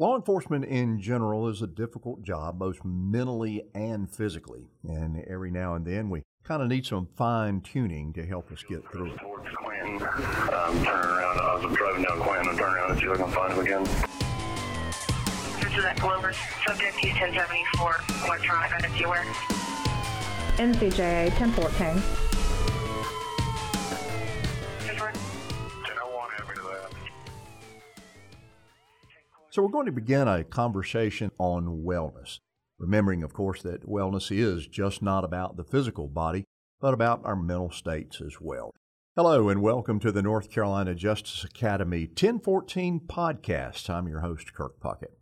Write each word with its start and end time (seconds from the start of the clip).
Law 0.00 0.14
enforcement 0.14 0.64
in 0.64 1.00
general 1.00 1.48
is 1.48 1.60
a 1.60 1.66
difficult 1.66 2.22
job, 2.22 2.56
both 2.56 2.84
mentally 2.84 3.64
and 3.74 4.08
physically. 4.08 4.70
And 4.84 5.24
every 5.24 5.50
now 5.50 5.74
and 5.74 5.84
then 5.84 6.08
we 6.08 6.22
kind 6.44 6.62
of 6.62 6.68
need 6.68 6.86
some 6.86 7.08
fine 7.16 7.60
tuning 7.62 8.12
to 8.12 8.24
help 8.24 8.52
us 8.52 8.62
get 8.62 8.88
through 8.92 9.14
it. 9.14 9.18
Towards 9.18 9.52
Quentin, 9.56 9.94
um, 9.94 10.84
turning 10.84 11.10
around. 11.10 11.40
I 11.40 11.60
was 11.60 11.76
driving 11.76 12.04
down 12.04 12.20
Quentin 12.20 12.48
and 12.48 12.56
turning 12.56 12.76
around 12.76 12.90
and 12.92 13.00
see 13.00 13.06
if 13.06 13.12
I 13.12 13.16
can 13.16 13.32
find 13.32 13.52
him 13.52 13.58
again. 13.58 13.82
This 15.60 15.76
is 15.76 15.84
at 15.84 15.98
Clover, 15.98 16.32
subject 16.64 17.02
U-1074, 17.02 18.24
electronic 18.24 18.72
identity 18.72 19.02
aware. 19.02 19.24
NCJA 20.58 21.30
1014. 21.40 22.27
So, 29.58 29.64
we're 29.64 29.70
going 29.70 29.86
to 29.86 29.92
begin 29.92 30.28
a 30.28 30.44
conversation 30.44 31.32
on 31.36 31.82
wellness. 31.84 32.38
Remembering, 32.78 33.24
of 33.24 33.32
course, 33.32 33.60
that 33.62 33.88
wellness 33.88 34.30
is 34.30 34.68
just 34.68 35.02
not 35.02 35.24
about 35.24 35.56
the 35.56 35.64
physical 35.64 36.06
body, 36.06 36.44
but 36.80 36.94
about 36.94 37.22
our 37.24 37.34
mental 37.34 37.72
states 37.72 38.20
as 38.20 38.40
well. 38.40 38.70
Hello, 39.16 39.48
and 39.48 39.60
welcome 39.60 39.98
to 39.98 40.12
the 40.12 40.22
North 40.22 40.48
Carolina 40.48 40.94
Justice 40.94 41.42
Academy 41.42 42.06
1014 42.06 43.00
podcast. 43.08 43.90
I'm 43.90 44.06
your 44.06 44.20
host, 44.20 44.54
Kirk 44.54 44.78
Puckett. 44.78 45.16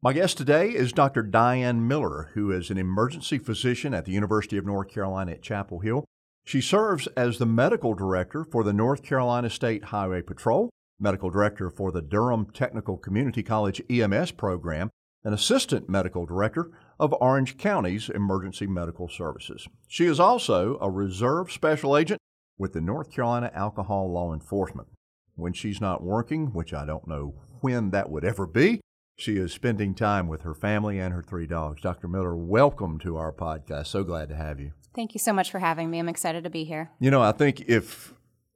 My 0.00 0.14
guest 0.14 0.38
today 0.38 0.70
is 0.70 0.94
Dr. 0.94 1.22
Diane 1.22 1.86
Miller, 1.86 2.30
who 2.32 2.50
is 2.50 2.70
an 2.70 2.78
emergency 2.78 3.36
physician 3.36 3.92
at 3.92 4.06
the 4.06 4.12
University 4.12 4.56
of 4.56 4.64
North 4.64 4.88
Carolina 4.88 5.32
at 5.32 5.42
Chapel 5.42 5.80
Hill. 5.80 6.06
She 6.46 6.62
serves 6.62 7.08
as 7.08 7.36
the 7.36 7.44
medical 7.44 7.92
director 7.92 8.42
for 8.42 8.64
the 8.64 8.72
North 8.72 9.02
Carolina 9.02 9.50
State 9.50 9.84
Highway 9.84 10.22
Patrol, 10.22 10.70
medical 11.02 11.28
director 11.28 11.68
for 11.68 11.90
the 11.90 12.00
Durham 12.00 12.46
Technical 12.52 12.96
Community 12.96 13.42
College 13.42 13.82
EMS 13.90 14.30
program, 14.32 14.90
and 15.24 15.34
assistant 15.34 15.88
medical 15.88 16.26
director 16.26 16.70
of 16.98 17.14
Orange 17.20 17.56
County's 17.56 18.08
Emergency 18.08 18.66
Medical 18.66 19.08
Services. 19.08 19.68
She 19.88 20.06
is 20.06 20.18
also 20.18 20.78
a 20.80 20.90
reserve 20.90 21.50
special 21.52 21.96
agent 21.96 22.18
with 22.58 22.72
the 22.72 22.80
North 22.80 23.10
Carolina 23.10 23.50
Alcohol 23.54 24.12
Law 24.12 24.32
Enforcement. 24.32 24.88
When 25.34 25.52
she's 25.52 25.80
not 25.80 26.02
working, 26.02 26.52
which 26.52 26.72
I 26.74 26.84
don't 26.84 27.08
know 27.08 27.34
when 27.60 27.90
that 27.90 28.10
would 28.10 28.24
ever 28.24 28.46
be, 28.46 28.80
she 29.16 29.36
is 29.36 29.52
spending 29.52 29.94
time 29.94 30.28
with 30.28 30.42
her 30.42 30.54
family 30.54 30.98
and 30.98 31.14
her 31.14 31.22
three 31.22 31.46
dogs. 31.46 31.82
Dr. 31.82 32.08
Miller, 32.08 32.34
welcome 32.34 32.98
to 33.00 33.16
our 33.16 33.32
podcast. 33.32 33.86
So 33.88 34.04
glad 34.04 34.28
to 34.28 34.36
have 34.36 34.60
you. 34.60 34.72
Thank 34.94 35.14
you 35.14 35.20
so 35.20 35.32
much 35.32 35.50
for 35.50 35.58
having 35.58 35.90
me. 35.90 35.98
I'm 35.98 36.08
excited 36.08 36.44
to 36.44 36.50
be 36.50 36.64
here. 36.64 36.90
You 36.98 37.10
know, 37.10 37.22
I 37.22 37.32
think 37.32 37.62
if 37.62 38.12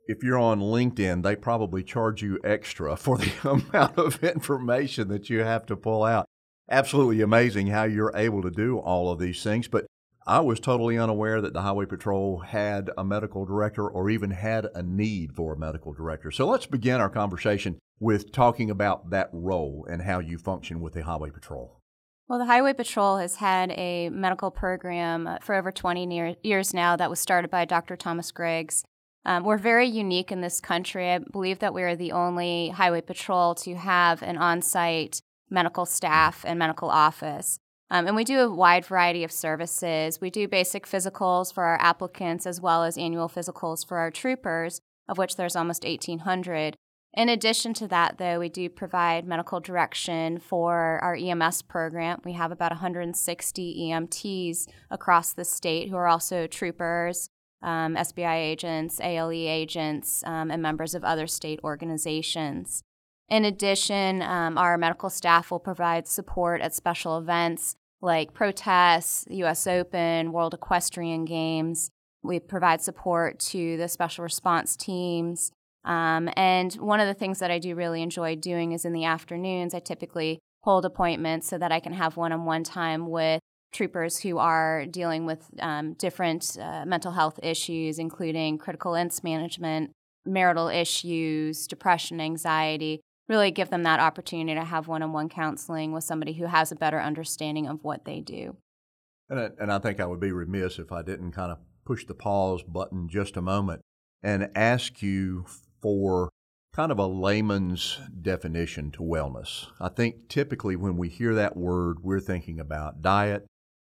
if 0.07 0.23
you're 0.23 0.39
on 0.39 0.61
LinkedIn, 0.61 1.23
they 1.23 1.37
probably 1.37 1.83
charge 1.83 2.23
you 2.23 2.39
extra 2.45 2.97
for 2.97 3.19
the 3.19 3.33
amount 3.73 3.99
of 3.99 4.23
information 4.23 5.09
that 5.09 5.29
you 5.31 5.41
have 5.41 5.67
to 5.67 5.77
pull 5.77 6.05
out. 6.05 6.27
Absolutely 6.69 7.21
amazing 7.21 7.69
how 7.69 7.85
you're 7.85 8.13
able 8.17 8.43
to 8.43 8.51
do 8.51 8.79
all 8.79 9.13
of 9.13 9.21
these 9.21 9.43
things. 9.43 9.69
But 9.69 9.87
I 10.27 10.41
was 10.41 10.59
totally 10.59 10.99
unaware 10.99 11.41
that 11.41 11.53
the 11.53 11.63
Highway 11.63 11.87
Patrol 11.87 12.41
had 12.41 12.91
a 12.99 13.05
medical 13.05 13.45
director 13.45 13.89
or 13.89 14.11
even 14.11 14.33
had 14.33 14.67
a 14.75 14.83
need 14.83 15.37
for 15.37 15.53
a 15.53 15.59
medical 15.59 15.93
director. 15.93 16.33
So 16.33 16.49
let's 16.49 16.67
begin 16.67 17.01
our 17.01 17.09
conversation 17.09 17.79
with 18.01 18.33
talking 18.33 18.69
about 18.69 19.11
that 19.11 19.31
role 19.33 19.87
and 19.89 20.03
how 20.03 20.19
you 20.19 20.39
function 20.39 20.81
with 20.81 20.95
the 20.95 21.05
Highway 21.05 21.31
Patrol. 21.31 21.81
Well, 22.29 22.41
the 22.41 22.47
Highway 22.47 22.73
Patrol 22.73 23.19
has 23.19 23.37
had 23.37 23.71
a 23.71 24.09
medical 24.09 24.51
program 24.51 25.39
for 25.43 25.55
over 25.55 25.71
20 25.71 26.07
near, 26.07 26.35
years 26.43 26.75
now 26.75 26.97
that 26.97 27.09
was 27.09 27.21
started 27.21 27.49
by 27.49 27.65
Dr. 27.65 27.95
Thomas 27.95 28.33
Griggs. 28.33 28.83
Um, 29.27 29.43
we're 29.43 29.59
very 29.59 29.89
unique 29.89 30.31
in 30.31 30.41
this 30.41 30.61
country. 30.61 31.11
I 31.11 31.19
believe 31.19 31.59
that 31.59 31.75
we 31.75 31.83
are 31.83 31.97
the 31.97 32.13
only 32.13 32.69
Highway 32.69 33.01
Patrol 33.01 33.57
to 33.57 33.75
have 33.75 34.23
an 34.23 34.39
on 34.39 34.63
site 34.63 35.21
medical 35.51 35.85
staff 35.85 36.45
and 36.47 36.61
medical 36.61 36.89
office. 36.89 37.59
Um, 37.91 38.07
and 38.07 38.15
we 38.15 38.23
do 38.23 38.39
a 38.39 38.55
wide 38.55 38.87
variety 38.87 39.25
of 39.25 39.33
services. 39.33 40.21
We 40.21 40.31
do 40.31 40.47
basic 40.47 40.87
physicals 40.87 41.53
for 41.53 41.65
our 41.65 41.79
applicants 41.81 42.47
as 42.47 42.61
well 42.61 42.85
as 42.85 42.97
annual 42.97 43.29
physicals 43.29 43.87
for 43.87 43.99
our 43.99 44.13
troopers, 44.13 44.81
of 45.09 45.19
which 45.19 45.35
there's 45.35 45.57
almost 45.57 45.83
1,800. 45.83 46.77
In 47.15 47.29
addition 47.29 47.75
to 47.75 47.89
that, 47.89 48.19
though, 48.19 48.39
we 48.39 48.49
do 48.49 48.69
provide 48.69 49.27
medical 49.27 49.59
direction 49.59 50.39
for 50.39 51.01
our 51.03 51.17
EMS 51.17 51.63
program. 51.63 52.21
We 52.25 52.35
have 52.35 52.53
about 52.53 52.73
160 52.73 53.91
EMTs 53.91 54.69
across 54.89 55.33
the 55.33 55.45
state 55.45 55.89
who 55.89 55.97
are 55.97 56.07
also 56.07 56.47
troopers, 56.47 57.29
um, 57.63 57.97
SBI 57.97 58.37
agents, 58.37 59.01
ALE 59.01 59.31
agents, 59.33 60.23
um, 60.27 60.51
and 60.51 60.63
members 60.63 60.95
of 60.95 61.05
other 61.05 61.27
state 61.27 61.61
organizations. 61.65 62.83
In 63.29 63.45
addition, 63.45 64.23
um, 64.23 64.57
our 64.57 64.79
medical 64.79 65.11
staff 65.11 65.51
will 65.51 65.59
provide 65.59 66.07
support 66.07 66.61
at 66.61 66.75
special 66.75 67.19
events 67.19 67.75
like 68.01 68.35
protests, 68.35 69.25
US 69.29 69.67
Open, 69.67 70.33
World 70.33 70.55
Equestrian 70.55 71.25
Games. 71.25 71.91
We 72.23 72.39
provide 72.39 72.83
support 72.83 73.39
to 73.41 73.77
the 73.77 73.89
special 73.89 74.23
response 74.23 74.77
teams. 74.77 75.51
Um, 75.85 76.29
and 76.37 76.75
one 76.75 77.01
of 77.01 77.07
the 77.07 77.15
things 77.15 77.39
that 77.39 77.51
I 77.51 77.59
do 77.59 77.75
really 77.75 78.03
enjoy 78.03 78.37
doing 78.37 78.73
is 78.73 78.85
in 78.85 78.93
the 78.93 79.05
afternoons, 79.05 79.75
I 79.75 79.79
typically 79.81 80.41
hold 80.63 80.85
appointments 80.85 81.47
so 81.47 81.59
that 81.59 81.71
I 81.71 81.81
can 81.81 81.93
have 81.93 82.17
one 82.17 82.33
on 82.33 82.45
one 82.45 82.65
time 82.65 83.09
with 83.09 83.41
troopers 83.77 84.19
who 84.19 84.39
are 84.39 84.87
dealing 84.87 85.27
with 85.27 85.51
um, 85.61 85.93
different 85.95 86.57
uh, 86.61 86.85
mental 86.87 87.13
health 87.13 87.39
issues, 87.43 87.99
including 87.99 88.59
critical 88.59 88.95
illness 88.95 89.23
management, 89.23 89.91
marital 90.25 90.69
issues, 90.69 91.67
depression, 91.67 92.21
anxiety, 92.21 93.01
really 93.29 93.51
give 93.51 93.71
them 93.71 93.83
that 93.83 94.01
opportunity 94.01 94.59
to 94.59 94.65
have 94.65 94.89
one 94.89 95.03
on 95.03 95.13
one 95.13 95.29
counseling 95.29 95.93
with 95.93 96.05
somebody 96.05 96.33
who 96.33 96.47
has 96.47 96.73
a 96.73 96.77
better 96.77 97.01
understanding 97.01 97.67
of 97.67 97.85
what 97.85 98.05
they 98.05 98.21
do. 98.21 98.57
And 99.29 99.41
I, 99.41 99.51
and 99.59 99.73
I 99.73 99.79
think 99.79 100.01
I 100.01 100.07
would 100.07 100.21
be 100.21 100.33
remiss 100.33 100.79
if 100.79 100.93
I 100.93 101.03
didn't 101.03 101.33
kind 101.33 101.53
of 101.53 101.59
push 101.85 102.07
the 102.07 102.15
pause 102.15 102.63
button 102.63 103.09
just 103.09 103.37
a 103.37 103.43
moment 103.43 103.83
and 104.23 104.51
ask 104.55 105.03
you 105.03 105.45
for 105.81 106.31
kind 106.75 106.93
of 106.93 106.99
a 106.99 107.07
layman's 107.07 107.99
definition 108.23 108.91
to 108.93 109.01
wellness. 109.01 109.67
I 109.81 109.89
think 109.89 110.29
typically 110.29 110.77
when 110.77 110.97
we 110.97 111.09
hear 111.09 111.35
that 111.35 111.57
word, 111.57 111.99
we're 112.03 112.21
thinking 112.21 112.61
about 112.61 113.03
diet, 113.03 113.47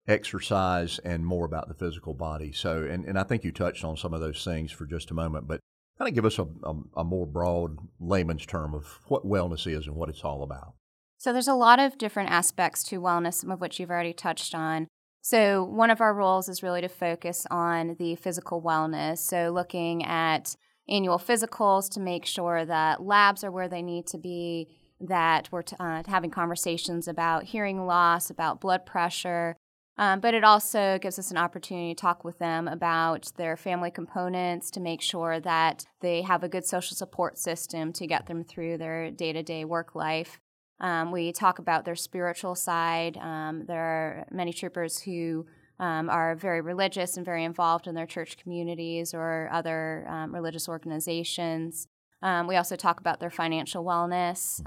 exercise, 0.08 1.00
and 1.00 1.26
more 1.26 1.46
about 1.46 1.68
the 1.68 1.74
physical 1.74 2.14
body. 2.14 2.52
So, 2.52 2.84
and, 2.84 3.06
and 3.06 3.18
I 3.18 3.24
think 3.24 3.44
you 3.44 3.52
touched 3.52 3.84
on 3.84 3.98
some 3.98 4.14
of 4.14 4.20
those 4.20 4.44
things 4.44 4.72
for 4.72 4.86
just 4.86 5.12
a 5.12 5.14
moment, 5.14 5.48
but 5.48 5.60
kind 5.98 6.10
of 6.10 6.16
give 6.16 6.26
us 6.26 6.40
a, 6.40 6.44
a, 6.64 6.76
a 6.98 7.04
more 7.04 7.26
broad 7.26 7.78
layman's 8.00 8.46
term 8.46 8.74
of 8.74 9.00
what 9.08 9.26
wellness 9.26 9.66
is 9.66 9.88
and 9.88 9.96
what 9.96 10.10
it's 10.10 10.24
all 10.24 10.44
about. 10.44 10.74
So 11.18 11.32
there's 11.32 11.48
a 11.48 11.54
lot 11.54 11.80
of 11.80 11.98
different 11.98 12.32
aspects 12.32 12.84
to 12.86 13.00
wellness, 13.00 13.36
some 13.36 13.52
of 13.52 13.62
which 13.62 13.80
you've 13.80 13.92
already 13.92 14.14
touched 14.14 14.54
on. 14.54 14.88
So 15.22 15.64
one 15.64 15.90
of 15.90 16.02
our 16.02 16.14
roles 16.14 16.50
is 16.50 16.62
really 16.62 16.82
to 16.82 16.90
focus 16.90 17.48
on 17.50 17.96
the 17.98 18.16
physical 18.16 18.62
wellness. 18.62 19.20
So 19.20 19.52
looking 19.52 20.04
at 20.04 20.54
annual 20.90 21.18
physicals 21.18 21.90
to 21.92 22.02
make 22.02 22.26
sure 22.26 22.66
that 22.66 23.02
labs 23.02 23.42
are 23.46 23.52
where 23.52 23.70
they 23.70 23.82
need 23.82 24.06
to 24.08 24.18
be, 24.18 24.68
that 25.00 25.48
we're 25.50 25.62
t- 25.62 25.78
uh, 25.80 26.04
having 26.08 26.30
conversations 26.30 27.08
about 27.08 27.46
hearing 27.46 27.86
loss, 27.86 28.30
about 28.30 28.60
blood 28.60 28.86
pressure. 28.86 29.56
Um, 29.98 30.20
but 30.22 30.34
it 30.34 30.44
also 30.44 30.98
gives 31.00 31.20
us 31.20 31.30
an 31.30 31.38
opportunity 31.38 31.94
to 31.94 32.02
talk 32.02 32.24
with 32.24 32.40
them 32.40 32.68
about 32.68 33.32
their 33.38 33.56
family 33.56 33.92
components 33.92 34.72
to 34.72 34.80
make 34.80 35.02
sure 35.02 35.40
that 35.40 35.86
they 36.02 36.24
have 36.24 36.44
a 36.44 36.50
good 36.50 36.66
social 36.66 36.98
support 36.98 37.38
system 37.38 37.94
to 37.94 38.08
get 38.08 38.26
them 38.26 38.44
through 38.44 38.78
their 38.80 39.12
day 39.12 39.34
to 39.34 39.44
day 39.44 39.66
work 39.66 39.94
life. 39.94 40.40
Um, 40.80 41.12
we 41.12 41.32
talk 41.32 41.60
about 41.60 41.86
their 41.86 41.96
spiritual 41.96 42.56
side. 42.56 43.18
Um, 43.18 43.66
there 43.68 43.84
are 43.84 44.26
many 44.32 44.52
troopers 44.52 45.00
who 45.00 45.46
um, 45.80 46.10
are 46.10 46.36
very 46.36 46.62
religious 46.62 47.16
and 47.16 47.26
very 47.26 47.44
involved 47.44 47.88
in 47.88 47.94
their 47.94 48.08
church 48.08 48.38
communities 48.38 49.14
or 49.14 49.50
other 49.52 50.06
um, 50.10 50.34
religious 50.34 50.68
organizations. 50.68 51.88
Um, 52.24 52.48
we 52.48 52.56
also 52.56 52.76
talk 52.76 53.00
about 53.00 53.20
their 53.20 53.30
financial 53.30 53.84
wellness 53.84 54.60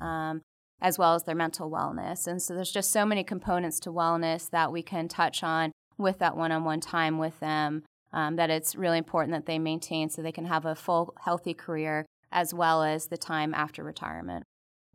as 0.80 0.98
well 0.98 1.14
as 1.14 1.24
their 1.24 1.34
mental 1.34 1.70
wellness. 1.70 2.26
And 2.26 2.40
so 2.40 2.54
there's 2.54 2.72
just 2.72 2.90
so 2.90 3.06
many 3.06 3.24
components 3.24 3.80
to 3.80 3.90
wellness 3.90 4.50
that 4.50 4.72
we 4.72 4.82
can 4.82 5.08
touch 5.08 5.42
on 5.42 5.72
with 5.98 6.18
that 6.18 6.36
one 6.36 6.52
on 6.52 6.64
one 6.64 6.80
time 6.80 7.18
with 7.18 7.40
them 7.40 7.82
um, 8.12 8.36
that 8.36 8.50
it's 8.50 8.76
really 8.76 8.98
important 8.98 9.32
that 9.32 9.46
they 9.46 9.58
maintain 9.58 10.08
so 10.08 10.22
they 10.22 10.32
can 10.32 10.46
have 10.46 10.64
a 10.64 10.74
full, 10.74 11.14
healthy 11.20 11.54
career 11.54 12.06
as 12.32 12.52
well 12.52 12.82
as 12.82 13.06
the 13.06 13.16
time 13.16 13.54
after 13.54 13.82
retirement. 13.82 14.44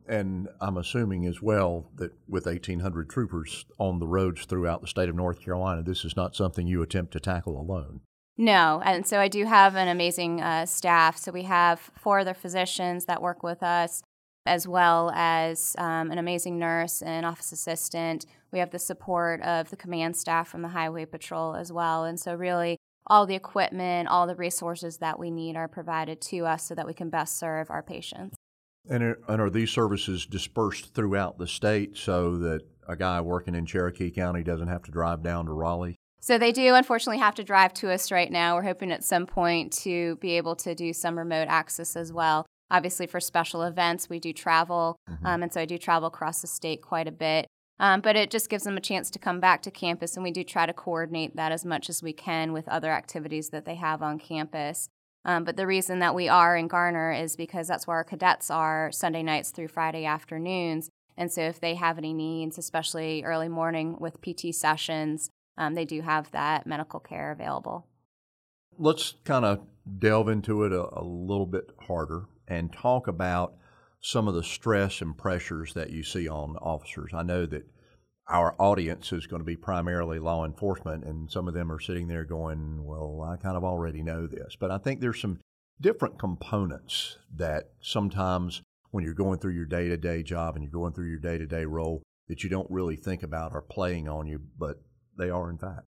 And 0.06 0.48
I'm 0.60 0.76
assuming 0.76 1.26
as 1.26 1.40
well 1.40 1.90
that 1.96 2.12
with 2.28 2.46
1,800 2.46 3.08
troopers 3.08 3.64
on 3.78 4.00
the 4.00 4.06
roads 4.06 4.44
throughout 4.44 4.80
the 4.80 4.88
state 4.88 5.08
of 5.08 5.14
North 5.14 5.40
Carolina, 5.40 5.82
this 5.82 6.04
is 6.04 6.16
not 6.16 6.34
something 6.34 6.66
you 6.66 6.82
attempt 6.82 7.12
to 7.12 7.20
tackle 7.20 7.58
alone. 7.58 8.00
No, 8.36 8.82
and 8.84 9.06
so 9.06 9.20
I 9.20 9.28
do 9.28 9.44
have 9.44 9.76
an 9.76 9.88
amazing 9.88 10.40
uh, 10.40 10.66
staff. 10.66 11.18
So 11.18 11.30
we 11.30 11.42
have 11.44 11.78
four 11.96 12.20
other 12.20 12.34
physicians 12.34 13.04
that 13.04 13.22
work 13.22 13.42
with 13.42 13.62
us, 13.62 14.02
as 14.46 14.66
well 14.66 15.10
as 15.14 15.74
um, 15.78 16.10
an 16.10 16.18
amazing 16.18 16.58
nurse 16.58 17.02
and 17.02 17.24
office 17.24 17.52
assistant. 17.52 18.26
We 18.50 18.58
have 18.58 18.70
the 18.70 18.78
support 18.78 19.40
of 19.42 19.70
the 19.70 19.76
command 19.76 20.16
staff 20.16 20.48
from 20.48 20.62
the 20.62 20.68
Highway 20.68 21.04
Patrol 21.04 21.54
as 21.54 21.72
well. 21.72 22.04
And 22.04 22.18
so, 22.18 22.34
really, 22.34 22.78
all 23.06 23.26
the 23.26 23.34
equipment, 23.34 24.08
all 24.08 24.26
the 24.26 24.34
resources 24.34 24.98
that 24.98 25.18
we 25.18 25.30
need 25.30 25.56
are 25.56 25.68
provided 25.68 26.20
to 26.20 26.46
us 26.46 26.66
so 26.66 26.74
that 26.74 26.86
we 26.86 26.94
can 26.94 27.10
best 27.10 27.38
serve 27.38 27.70
our 27.70 27.82
patients. 27.82 28.36
And 28.88 29.02
are, 29.02 29.18
and 29.28 29.40
are 29.40 29.50
these 29.50 29.70
services 29.70 30.26
dispersed 30.26 30.94
throughout 30.94 31.38
the 31.38 31.46
state 31.46 31.96
so 31.96 32.36
that 32.38 32.62
a 32.88 32.96
guy 32.96 33.20
working 33.20 33.54
in 33.54 33.64
Cherokee 33.64 34.10
County 34.10 34.42
doesn't 34.42 34.68
have 34.68 34.82
to 34.84 34.90
drive 34.90 35.22
down 35.22 35.46
to 35.46 35.52
Raleigh? 35.52 35.96
So 36.20 36.38
they 36.38 36.52
do 36.52 36.74
unfortunately 36.74 37.18
have 37.18 37.34
to 37.36 37.44
drive 37.44 37.74
to 37.74 37.90
us 37.90 38.12
right 38.12 38.30
now. 38.30 38.54
We're 38.54 38.62
hoping 38.62 38.92
at 38.92 39.02
some 39.02 39.26
point 39.26 39.72
to 39.82 40.16
be 40.16 40.36
able 40.36 40.54
to 40.56 40.74
do 40.74 40.92
some 40.92 41.18
remote 41.18 41.48
access 41.48 41.96
as 41.96 42.12
well. 42.12 42.46
Obviously, 42.72 43.06
for 43.06 43.20
special 43.20 43.62
events, 43.62 44.08
we 44.08 44.18
do 44.18 44.32
travel, 44.32 44.96
mm-hmm. 45.08 45.26
um, 45.26 45.42
and 45.42 45.52
so 45.52 45.60
I 45.60 45.66
do 45.66 45.76
travel 45.76 46.08
across 46.08 46.40
the 46.40 46.46
state 46.46 46.80
quite 46.80 47.06
a 47.06 47.12
bit. 47.12 47.46
Um, 47.78 48.00
but 48.00 48.16
it 48.16 48.30
just 48.30 48.48
gives 48.48 48.64
them 48.64 48.78
a 48.78 48.80
chance 48.80 49.10
to 49.10 49.18
come 49.18 49.40
back 49.40 49.60
to 49.62 49.70
campus, 49.70 50.16
and 50.16 50.24
we 50.24 50.30
do 50.30 50.42
try 50.42 50.64
to 50.64 50.72
coordinate 50.72 51.36
that 51.36 51.52
as 51.52 51.66
much 51.66 51.90
as 51.90 52.02
we 52.02 52.14
can 52.14 52.52
with 52.54 52.66
other 52.68 52.90
activities 52.90 53.50
that 53.50 53.66
they 53.66 53.74
have 53.74 54.02
on 54.02 54.18
campus. 54.18 54.88
Um, 55.24 55.44
but 55.44 55.56
the 55.56 55.66
reason 55.66 55.98
that 55.98 56.14
we 56.14 56.28
are 56.28 56.56
in 56.56 56.66
Garner 56.66 57.12
is 57.12 57.36
because 57.36 57.68
that's 57.68 57.86
where 57.86 57.98
our 57.98 58.04
cadets 58.04 58.50
are 58.50 58.90
Sunday 58.90 59.22
nights 59.22 59.50
through 59.50 59.68
Friday 59.68 60.06
afternoons. 60.06 60.88
And 61.16 61.30
so 61.30 61.42
if 61.42 61.60
they 61.60 61.74
have 61.74 61.98
any 61.98 62.14
needs, 62.14 62.56
especially 62.56 63.22
early 63.22 63.48
morning 63.48 63.96
with 64.00 64.22
PT 64.22 64.54
sessions, 64.54 65.28
um, 65.58 65.74
they 65.74 65.84
do 65.84 66.00
have 66.00 66.30
that 66.30 66.66
medical 66.66 67.00
care 67.00 67.30
available. 67.30 67.86
Let's 68.78 69.14
kind 69.24 69.44
of 69.44 69.60
delve 69.98 70.28
into 70.28 70.64
it 70.64 70.72
a, 70.72 70.88
a 70.98 71.04
little 71.04 71.46
bit 71.46 71.70
harder 71.86 72.26
and 72.48 72.72
talk 72.72 73.08
about 73.08 73.54
some 74.00 74.26
of 74.26 74.34
the 74.34 74.42
stress 74.42 75.00
and 75.00 75.16
pressures 75.16 75.74
that 75.74 75.90
you 75.90 76.02
see 76.02 76.28
on 76.28 76.56
officers. 76.56 77.12
I 77.14 77.22
know 77.22 77.46
that 77.46 77.64
our 78.28 78.54
audience 78.58 79.12
is 79.12 79.26
going 79.26 79.40
to 79.40 79.44
be 79.44 79.56
primarily 79.56 80.18
law 80.18 80.44
enforcement, 80.44 81.04
and 81.04 81.30
some 81.30 81.48
of 81.48 81.54
them 81.54 81.70
are 81.70 81.80
sitting 81.80 82.08
there 82.08 82.24
going, 82.24 82.84
Well, 82.84 83.20
I 83.22 83.36
kind 83.36 83.56
of 83.56 83.64
already 83.64 84.02
know 84.02 84.26
this. 84.26 84.56
But 84.58 84.70
I 84.70 84.78
think 84.78 85.00
there's 85.00 85.20
some 85.20 85.38
different 85.80 86.18
components 86.18 87.18
that 87.36 87.70
sometimes 87.80 88.62
when 88.90 89.04
you're 89.04 89.14
going 89.14 89.38
through 89.38 89.54
your 89.54 89.66
day 89.66 89.88
to 89.88 89.96
day 89.96 90.22
job 90.22 90.54
and 90.54 90.64
you're 90.64 90.70
going 90.70 90.92
through 90.92 91.08
your 91.08 91.18
day 91.18 91.38
to 91.38 91.46
day 91.46 91.64
role 91.64 92.02
that 92.28 92.44
you 92.44 92.50
don't 92.50 92.70
really 92.70 92.96
think 92.96 93.22
about 93.22 93.52
are 93.52 93.62
playing 93.62 94.08
on 94.08 94.26
you, 94.26 94.40
but 94.58 94.80
they 95.18 95.30
are 95.30 95.50
in 95.50 95.58
fact. 95.58 95.86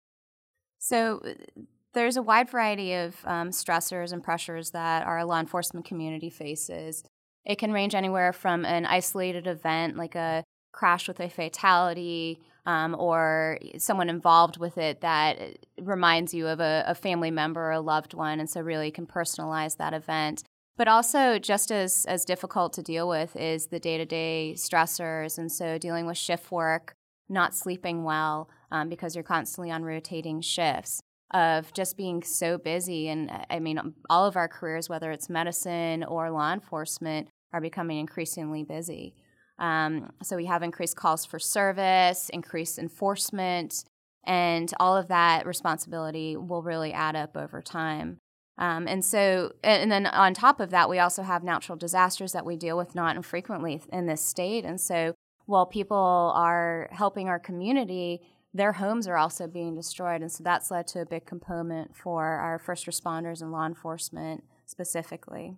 So 0.80 1.22
uh, 1.26 1.62
there's 1.94 2.18
a 2.18 2.22
wide 2.22 2.50
variety 2.50 2.94
of 2.94 3.16
um, 3.26 3.50
stressors 3.50 4.14
and 4.14 4.24
pressures 4.24 4.72
that 4.72 5.06
our 5.06 5.24
law 5.26 5.40
enforcement 5.40 5.86
community 5.86 6.30
faces. 6.30 7.04
It 7.46 7.58
can 7.58 7.72
range 7.72 7.96
anywhere 7.96 8.34
from 8.34 8.66
an 8.66 8.86
isolated 8.86 9.48
event 9.48 9.98
like 9.98 10.16
a 10.16 10.44
crash 10.72 11.08
with 11.08 11.20
a 11.20 11.30
fatality 11.30 12.40
um, 12.66 12.96
or 12.98 13.58
someone 13.78 14.10
involved 14.10 14.58
with 14.58 14.78
it 14.78 15.02
that 15.02 15.58
reminds 15.80 16.34
you 16.34 16.48
of 16.48 16.60
a, 16.60 16.84
a, 16.88 16.96
family 16.96 17.32
member 17.32 17.60
or 17.60 17.72
a 17.72 17.82
loved 17.82 18.14
one. 18.14 18.40
And 18.40 18.50
so, 18.50 18.62
really, 18.62 18.92
can 18.92 19.08
personalize 19.08 19.78
that 19.78 19.94
event. 19.94 20.44
But 20.78 20.88
also, 20.88 21.40
just 21.40 21.72
as, 21.72 22.06
as 22.06 22.24
difficult 22.24 22.74
to 22.74 22.84
deal 22.84 23.10
with 23.10 23.36
is 23.36 23.68
the 23.68 23.80
day 23.80 23.98
to 23.98 24.06
day 24.06 24.54
stressors. 24.56 25.40
And 25.40 25.52
so, 25.52 25.80
dealing 25.80 26.06
with 26.06 26.18
shift 26.18 26.52
work, 26.52 26.94
not 27.28 27.56
sleeping 27.56 28.04
well 28.04 28.48
um, 28.72 28.90
because 28.90 29.16
you're 29.16 29.24
constantly 29.24 29.72
on 29.72 29.84
rotating 29.84 30.42
shifts, 30.42 31.02
of 31.34 31.74
just 31.74 31.98
being 31.98 32.24
so 32.24 32.58
busy. 32.58 33.08
And 33.08 33.32
I 33.50 33.60
mean, 33.60 33.94
all 34.10 34.26
of 34.26 34.36
our 34.36 34.48
careers, 34.48 34.90
whether 34.90 35.12
it's 35.12 35.30
medicine 35.30 36.04
or 36.04 36.30
law 36.30 36.54
enforcement, 36.54 37.30
are 37.54 37.62
becoming 37.62 38.00
increasingly 38.00 38.64
busy. 38.64 39.14
Um, 39.60 40.12
so 40.24 40.36
we 40.36 40.46
have 40.46 40.64
increased 40.64 40.96
calls 40.96 41.26
for 41.26 41.40
service, 41.40 42.30
increased 42.30 42.80
enforcement, 42.80 43.84
and 44.26 44.72
all 44.80 44.98
of 44.98 45.08
that 45.08 45.46
responsibility 45.46 46.36
will 46.36 46.64
really 46.64 46.94
add 46.94 47.16
up 47.16 47.38
over 47.38 47.62
time. 47.62 48.20
Um, 48.58 48.88
and 48.88 49.04
so, 49.04 49.54
and 49.64 49.92
then 49.92 50.06
on 50.06 50.34
top 50.34 50.60
of 50.60 50.70
that, 50.72 50.90
we 50.90 51.00
also 51.00 51.24
have 51.24 51.44
natural 51.44 51.78
disasters 51.78 52.32
that 52.34 52.46
we 52.46 52.56
deal 52.56 52.78
with 52.78 52.96
not 52.96 53.16
infrequently 53.16 53.82
in 53.92 54.06
this 54.06 54.22
state. 54.22 54.66
And 54.66 54.80
so, 54.80 55.14
while 55.46 55.66
people 55.66 56.32
are 56.36 56.88
helping 56.92 57.28
our 57.28 57.40
community, 57.40 58.22
their 58.54 58.74
homes 58.74 59.08
are 59.08 59.18
also 59.18 59.48
being 59.48 59.76
destroyed. 59.76 60.22
And 60.22 60.32
so, 60.32 60.44
that's 60.44 60.72
led 60.72 60.88
to 60.88 61.02
a 61.02 61.06
big 61.06 61.26
component 61.26 61.96
for 61.96 62.26
our 62.26 62.60
first 62.60 62.86
responders 62.86 63.42
and 63.42 63.52
law 63.52 63.66
enforcement 63.66 64.44
specifically. 64.66 65.58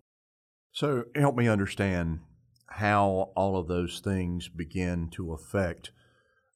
So, 0.71 1.05
help 1.15 1.35
me 1.35 1.47
understand 1.47 2.19
how 2.67 3.31
all 3.35 3.57
of 3.57 3.67
those 3.67 3.99
things 3.99 4.49
begin 4.49 5.09
to 5.11 5.33
affect 5.33 5.91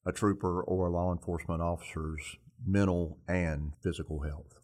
a 0.04 0.12
trooper 0.12 0.62
or 0.62 0.86
a 0.86 0.90
law 0.90 1.12
enforcement 1.12 1.62
officer's 1.62 2.36
mental 2.66 3.18
and 3.28 3.72
physical 3.82 4.22
health. 4.22 4.58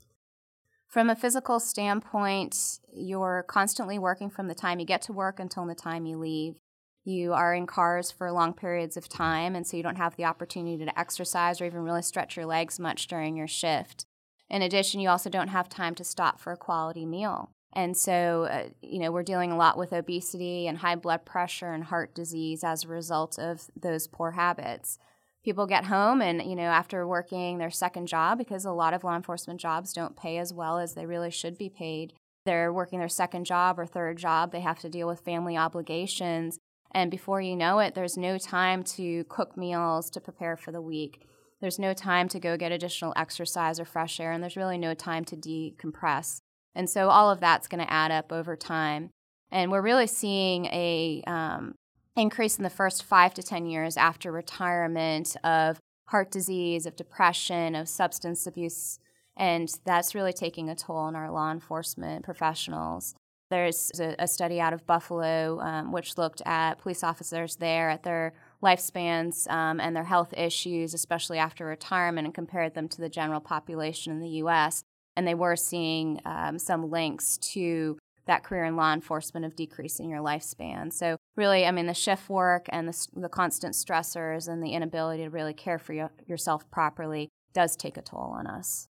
From 0.88 1.10
a 1.10 1.16
physical 1.16 1.58
standpoint, 1.60 2.78
you're 2.92 3.44
constantly 3.48 3.98
working 3.98 4.30
from 4.30 4.46
the 4.48 4.54
time 4.54 4.78
you 4.78 4.86
get 4.86 5.02
to 5.02 5.12
work 5.12 5.40
until 5.40 5.66
the 5.66 5.74
time 5.74 6.06
you 6.06 6.16
leave. 6.18 6.54
You 7.04 7.34
are 7.34 7.54
in 7.54 7.66
cars 7.66 8.10
for 8.10 8.32
long 8.32 8.54
periods 8.54 8.96
of 8.96 9.08
time, 9.08 9.54
and 9.54 9.66
so 9.66 9.76
you 9.76 9.82
don't 9.82 9.96
have 9.96 10.16
the 10.16 10.24
opportunity 10.24 10.82
to 10.84 10.98
exercise 10.98 11.60
or 11.60 11.66
even 11.66 11.82
really 11.82 12.02
stretch 12.02 12.36
your 12.36 12.46
legs 12.46 12.80
much 12.80 13.06
during 13.06 13.36
your 13.36 13.46
shift. 13.46 14.06
In 14.48 14.62
addition, 14.62 15.00
you 15.00 15.08
also 15.08 15.28
don't 15.28 15.48
have 15.48 15.68
time 15.68 15.94
to 15.96 16.04
stop 16.04 16.40
for 16.40 16.52
a 16.52 16.56
quality 16.56 17.04
meal. 17.04 17.50
And 17.74 17.96
so, 17.96 18.46
uh, 18.50 18.68
you 18.82 19.00
know, 19.00 19.10
we're 19.10 19.22
dealing 19.22 19.50
a 19.50 19.56
lot 19.56 19.76
with 19.76 19.92
obesity 19.92 20.66
and 20.66 20.78
high 20.78 20.94
blood 20.94 21.24
pressure 21.24 21.72
and 21.72 21.84
heart 21.84 22.14
disease 22.14 22.62
as 22.62 22.84
a 22.84 22.88
result 22.88 23.38
of 23.38 23.68
those 23.78 24.06
poor 24.06 24.32
habits. 24.32 24.98
People 25.44 25.66
get 25.66 25.86
home 25.86 26.22
and, 26.22 26.40
you 26.42 26.54
know, 26.54 26.62
after 26.62 27.06
working 27.06 27.58
their 27.58 27.70
second 27.70 28.06
job, 28.06 28.38
because 28.38 28.64
a 28.64 28.72
lot 28.72 28.94
of 28.94 29.04
law 29.04 29.16
enforcement 29.16 29.60
jobs 29.60 29.92
don't 29.92 30.16
pay 30.16 30.38
as 30.38 30.54
well 30.54 30.78
as 30.78 30.94
they 30.94 31.04
really 31.04 31.30
should 31.30 31.58
be 31.58 31.68
paid, 31.68 32.14
they're 32.46 32.72
working 32.72 32.98
their 32.98 33.08
second 33.08 33.44
job 33.44 33.78
or 33.78 33.86
third 33.86 34.18
job. 34.18 34.52
They 34.52 34.60
have 34.60 34.78
to 34.80 34.88
deal 34.88 35.08
with 35.08 35.20
family 35.20 35.56
obligations. 35.56 36.58
And 36.94 37.10
before 37.10 37.40
you 37.40 37.56
know 37.56 37.80
it, 37.80 37.94
there's 37.94 38.16
no 38.16 38.38
time 38.38 38.84
to 38.84 39.24
cook 39.24 39.56
meals 39.56 40.08
to 40.10 40.20
prepare 40.20 40.56
for 40.56 40.70
the 40.70 40.80
week. 40.80 41.26
There's 41.60 41.78
no 41.78 41.92
time 41.92 42.28
to 42.28 42.38
go 42.38 42.56
get 42.56 42.72
additional 42.72 43.12
exercise 43.16 43.80
or 43.80 43.84
fresh 43.84 44.20
air, 44.20 44.30
and 44.30 44.42
there's 44.42 44.56
really 44.56 44.78
no 44.78 44.94
time 44.94 45.24
to 45.26 45.36
decompress. 45.36 46.38
And 46.74 46.88
so 46.88 47.08
all 47.08 47.30
of 47.30 47.40
that's 47.40 47.68
going 47.68 47.84
to 47.84 47.92
add 47.92 48.10
up 48.10 48.32
over 48.32 48.56
time. 48.56 49.10
And 49.50 49.70
we're 49.70 49.82
really 49.82 50.06
seeing 50.06 50.66
a 50.66 51.22
um, 51.26 51.74
increase 52.16 52.58
in 52.58 52.64
the 52.64 52.70
first 52.70 53.02
five 53.02 53.34
to 53.34 53.42
10 53.42 53.66
years 53.66 53.96
after 53.96 54.30
retirement 54.30 55.36
of 55.42 55.78
heart 56.08 56.30
disease, 56.30 56.86
of 56.86 56.96
depression, 56.96 57.74
of 57.74 57.88
substance 57.88 58.46
abuse. 58.46 58.98
And 59.36 59.68
that's 59.84 60.14
really 60.14 60.32
taking 60.32 60.68
a 60.68 60.76
toll 60.76 60.96
on 60.96 61.16
our 61.16 61.30
law 61.30 61.50
enforcement 61.50 62.24
professionals. 62.24 63.14
There's 63.54 63.90
a, 64.00 64.16
a 64.18 64.26
study 64.26 64.60
out 64.60 64.72
of 64.72 64.86
Buffalo 64.86 65.60
um, 65.60 65.92
which 65.92 66.18
looked 66.18 66.42
at 66.44 66.78
police 66.78 67.04
officers 67.04 67.56
there 67.56 67.88
at 67.90 68.02
their 68.02 68.34
lifespans 68.62 69.48
um, 69.50 69.80
and 69.80 69.94
their 69.94 70.04
health 70.04 70.34
issues, 70.36 70.94
especially 70.94 71.38
after 71.38 71.64
retirement, 71.66 72.26
and 72.26 72.34
compared 72.34 72.74
them 72.74 72.88
to 72.88 73.00
the 73.00 73.08
general 73.08 73.40
population 73.40 74.12
in 74.12 74.20
the 74.20 74.28
U.S 74.44 74.84
and 75.16 75.26
they 75.26 75.34
were 75.34 75.56
seeing 75.56 76.20
um, 76.24 76.58
some 76.58 76.90
links 76.90 77.38
to 77.38 77.98
that 78.26 78.42
career 78.42 78.64
in 78.64 78.76
law 78.76 78.92
enforcement 78.92 79.44
of 79.44 79.54
decreasing 79.54 80.08
your 80.08 80.20
lifespan. 80.20 80.92
So, 80.92 81.18
really, 81.36 81.66
I 81.66 81.70
mean, 81.70 81.86
the 81.86 81.94
shift 81.94 82.30
work 82.30 82.66
and 82.70 82.88
the, 82.88 83.06
the 83.14 83.28
constant 83.28 83.74
stressors 83.74 84.48
and 84.48 84.62
the 84.62 84.72
inability 84.72 85.24
to 85.24 85.30
really 85.30 85.52
care 85.52 85.78
for 85.78 85.92
your, 85.92 86.10
yourself 86.26 86.68
properly 86.70 87.28
does 87.52 87.76
take 87.76 87.96
a 87.96 88.02
toll 88.02 88.34
on 88.34 88.46
us. 88.46 88.88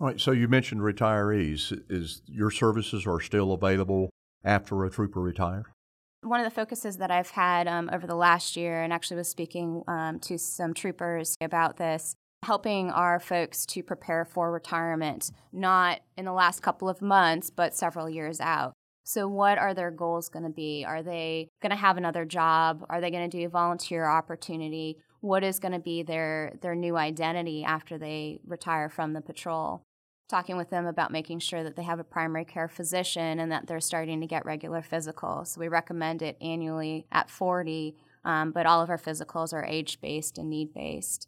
All 0.00 0.06
right. 0.06 0.20
So, 0.20 0.32
you 0.32 0.48
mentioned 0.48 0.80
retirees. 0.80 1.78
Is 1.90 2.22
your 2.26 2.50
services 2.50 3.06
are 3.06 3.20
still 3.20 3.52
available 3.52 4.08
after 4.42 4.82
a 4.84 4.90
trooper 4.90 5.20
retires? 5.20 5.66
One 6.22 6.40
of 6.40 6.44
the 6.44 6.54
focuses 6.54 6.96
that 6.98 7.10
I've 7.10 7.30
had 7.30 7.68
um, 7.68 7.90
over 7.92 8.06
the 8.06 8.14
last 8.14 8.56
year, 8.56 8.82
and 8.82 8.94
actually 8.94 9.18
was 9.18 9.28
speaking 9.28 9.82
um, 9.86 10.18
to 10.20 10.38
some 10.38 10.72
troopers 10.72 11.36
about 11.42 11.76
this, 11.76 12.14
helping 12.44 12.90
our 12.90 13.20
folks 13.20 13.66
to 13.66 13.82
prepare 13.82 14.24
for 14.24 14.50
retirement, 14.50 15.30
not 15.52 16.00
in 16.16 16.24
the 16.24 16.32
last 16.32 16.62
couple 16.62 16.88
of 16.88 17.02
months, 17.02 17.50
but 17.50 17.74
several 17.74 18.08
years 18.08 18.40
out. 18.40 18.72
So, 19.04 19.28
what 19.28 19.58
are 19.58 19.74
their 19.74 19.90
goals 19.90 20.30
going 20.30 20.44
to 20.44 20.50
be? 20.50 20.82
Are 20.86 21.02
they 21.02 21.48
going 21.60 21.70
to 21.70 21.76
have 21.76 21.98
another 21.98 22.24
job? 22.24 22.86
Are 22.88 23.02
they 23.02 23.10
going 23.10 23.28
to 23.28 23.36
do 23.36 23.44
a 23.44 23.50
volunteer 23.50 24.06
opportunity? 24.06 24.96
What 25.20 25.44
is 25.44 25.58
going 25.58 25.72
to 25.72 25.78
be 25.78 26.02
their, 26.02 26.54
their 26.62 26.74
new 26.74 26.96
identity 26.96 27.64
after 27.64 27.98
they 27.98 28.40
retire 28.46 28.88
from 28.88 29.12
the 29.12 29.20
patrol? 29.20 29.82
Talking 30.30 30.56
with 30.56 30.70
them 30.70 30.86
about 30.86 31.10
making 31.10 31.40
sure 31.40 31.64
that 31.64 31.74
they 31.74 31.82
have 31.82 31.98
a 31.98 32.04
primary 32.04 32.44
care 32.44 32.68
physician 32.68 33.40
and 33.40 33.50
that 33.50 33.66
they're 33.66 33.80
starting 33.80 34.20
to 34.20 34.28
get 34.28 34.46
regular 34.46 34.80
physicals. 34.80 35.48
So, 35.48 35.60
we 35.60 35.66
recommend 35.66 36.22
it 36.22 36.36
annually 36.40 37.04
at 37.10 37.28
40, 37.28 37.96
um, 38.24 38.52
but 38.52 38.64
all 38.64 38.80
of 38.80 38.90
our 38.90 38.96
physicals 38.96 39.52
are 39.52 39.64
age 39.64 40.00
based 40.00 40.38
and 40.38 40.48
need 40.48 40.72
based. 40.72 41.26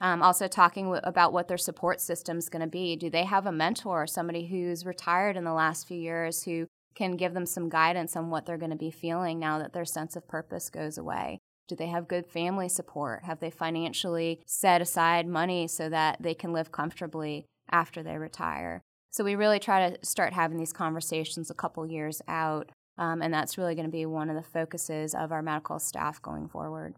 Um, 0.00 0.22
also, 0.22 0.46
talking 0.46 0.84
w- 0.84 1.00
about 1.02 1.32
what 1.32 1.48
their 1.48 1.58
support 1.58 2.00
system 2.00 2.38
is 2.38 2.48
going 2.48 2.62
to 2.62 2.68
be. 2.68 2.94
Do 2.94 3.10
they 3.10 3.24
have 3.24 3.44
a 3.44 3.50
mentor, 3.50 4.06
somebody 4.06 4.46
who's 4.46 4.86
retired 4.86 5.36
in 5.36 5.42
the 5.42 5.52
last 5.52 5.88
few 5.88 5.98
years 5.98 6.44
who 6.44 6.68
can 6.94 7.16
give 7.16 7.34
them 7.34 7.46
some 7.46 7.68
guidance 7.68 8.14
on 8.14 8.30
what 8.30 8.46
they're 8.46 8.56
going 8.56 8.70
to 8.70 8.76
be 8.76 8.92
feeling 8.92 9.40
now 9.40 9.58
that 9.58 9.72
their 9.72 9.84
sense 9.84 10.14
of 10.14 10.28
purpose 10.28 10.70
goes 10.70 10.96
away? 10.96 11.40
Do 11.66 11.74
they 11.74 11.88
have 11.88 12.06
good 12.06 12.26
family 12.26 12.68
support? 12.68 13.24
Have 13.24 13.40
they 13.40 13.50
financially 13.50 14.42
set 14.46 14.80
aside 14.80 15.26
money 15.26 15.66
so 15.66 15.88
that 15.88 16.18
they 16.20 16.34
can 16.34 16.52
live 16.52 16.70
comfortably 16.70 17.46
after 17.74 18.02
they 18.02 18.16
retire? 18.16 18.74
So 19.10 19.24
we 19.24 19.34
really 19.34 19.58
try 19.58 19.78
to 19.90 19.98
start 20.04 20.32
having 20.32 20.58
these 20.58 20.72
conversations 20.72 21.50
a 21.50 21.54
couple 21.54 21.86
years 21.86 22.22
out 22.28 22.70
Um, 22.96 23.22
and 23.22 23.34
that's 23.34 23.58
really 23.58 23.74
going 23.74 23.86
to 23.86 23.90
be 23.90 24.06
one 24.06 24.30
of 24.30 24.36
the 24.36 24.48
focuses 24.58 25.14
of 25.14 25.32
our 25.32 25.42
medical 25.42 25.78
staff 25.80 26.22
going 26.22 26.48
forward. 26.48 26.94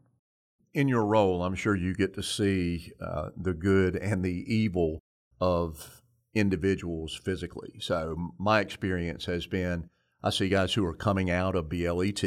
In 0.74 0.88
your 0.88 1.06
role, 1.06 1.42
I'm 1.42 1.54
sure 1.54 1.74
you 1.74 1.94
get 1.94 2.12
to 2.14 2.22
see 2.22 2.92
uh, 3.00 3.30
the 3.34 3.54
good 3.54 3.96
and 3.96 4.22
the 4.22 4.44
evil 4.46 5.00
of 5.40 6.02
individuals 6.34 7.18
physically. 7.24 7.78
So, 7.80 8.32
my 8.38 8.60
experience 8.60 9.24
has 9.24 9.46
been 9.46 9.88
I 10.22 10.30
see 10.30 10.48
guys 10.48 10.74
who 10.74 10.84
are 10.84 10.94
coming 10.94 11.30
out 11.30 11.54
of 11.54 11.68
BLET 11.68 12.22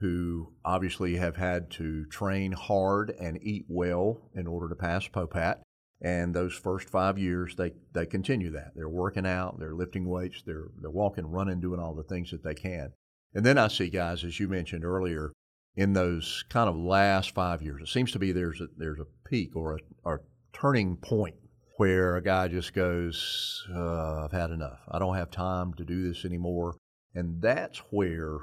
who 0.00 0.52
obviously 0.64 1.16
have 1.16 1.36
had 1.36 1.70
to 1.70 2.04
train 2.06 2.52
hard 2.52 3.10
and 3.20 3.38
eat 3.42 3.64
well 3.68 4.20
in 4.34 4.46
order 4.46 4.68
to 4.68 4.74
pass 4.74 5.06
POPAT. 5.08 5.62
And 6.02 6.34
those 6.34 6.54
first 6.54 6.90
five 6.90 7.16
years, 7.16 7.54
they, 7.54 7.72
they 7.92 8.06
continue 8.06 8.50
that. 8.50 8.72
They're 8.74 8.88
working 8.88 9.24
out, 9.24 9.60
they're 9.60 9.74
lifting 9.74 10.08
weights, 10.08 10.42
they're, 10.44 10.66
they're 10.80 10.90
walking, 10.90 11.26
running, 11.26 11.60
doing 11.60 11.78
all 11.78 11.94
the 11.94 12.02
things 12.02 12.32
that 12.32 12.42
they 12.42 12.54
can. 12.54 12.92
And 13.34 13.46
then 13.46 13.56
I 13.56 13.68
see 13.68 13.88
guys, 13.88 14.24
as 14.24 14.40
you 14.40 14.48
mentioned 14.48 14.84
earlier, 14.84 15.32
in 15.76 15.92
those 15.92 16.44
kind 16.48 16.68
of 16.68 16.76
last 16.76 17.34
five 17.34 17.62
years, 17.62 17.82
it 17.82 17.88
seems 17.88 18.10
to 18.12 18.18
be 18.18 18.32
there's 18.32 18.60
a, 18.60 18.66
there's 18.76 18.98
a 18.98 19.28
peak 19.28 19.54
or 19.54 19.76
a, 19.76 19.78
or 20.02 20.14
a 20.16 20.56
turning 20.58 20.96
point 20.96 21.36
where 21.76 22.16
a 22.16 22.22
guy 22.22 22.48
just 22.48 22.74
goes, 22.74 23.64
uh, 23.74 24.24
I've 24.24 24.32
had 24.32 24.50
enough. 24.50 24.80
I 24.90 24.98
don't 24.98 25.16
have 25.16 25.30
time 25.30 25.72
to 25.74 25.84
do 25.84 26.06
this 26.06 26.24
anymore. 26.24 26.76
And 27.14 27.40
that's 27.40 27.78
where 27.90 28.38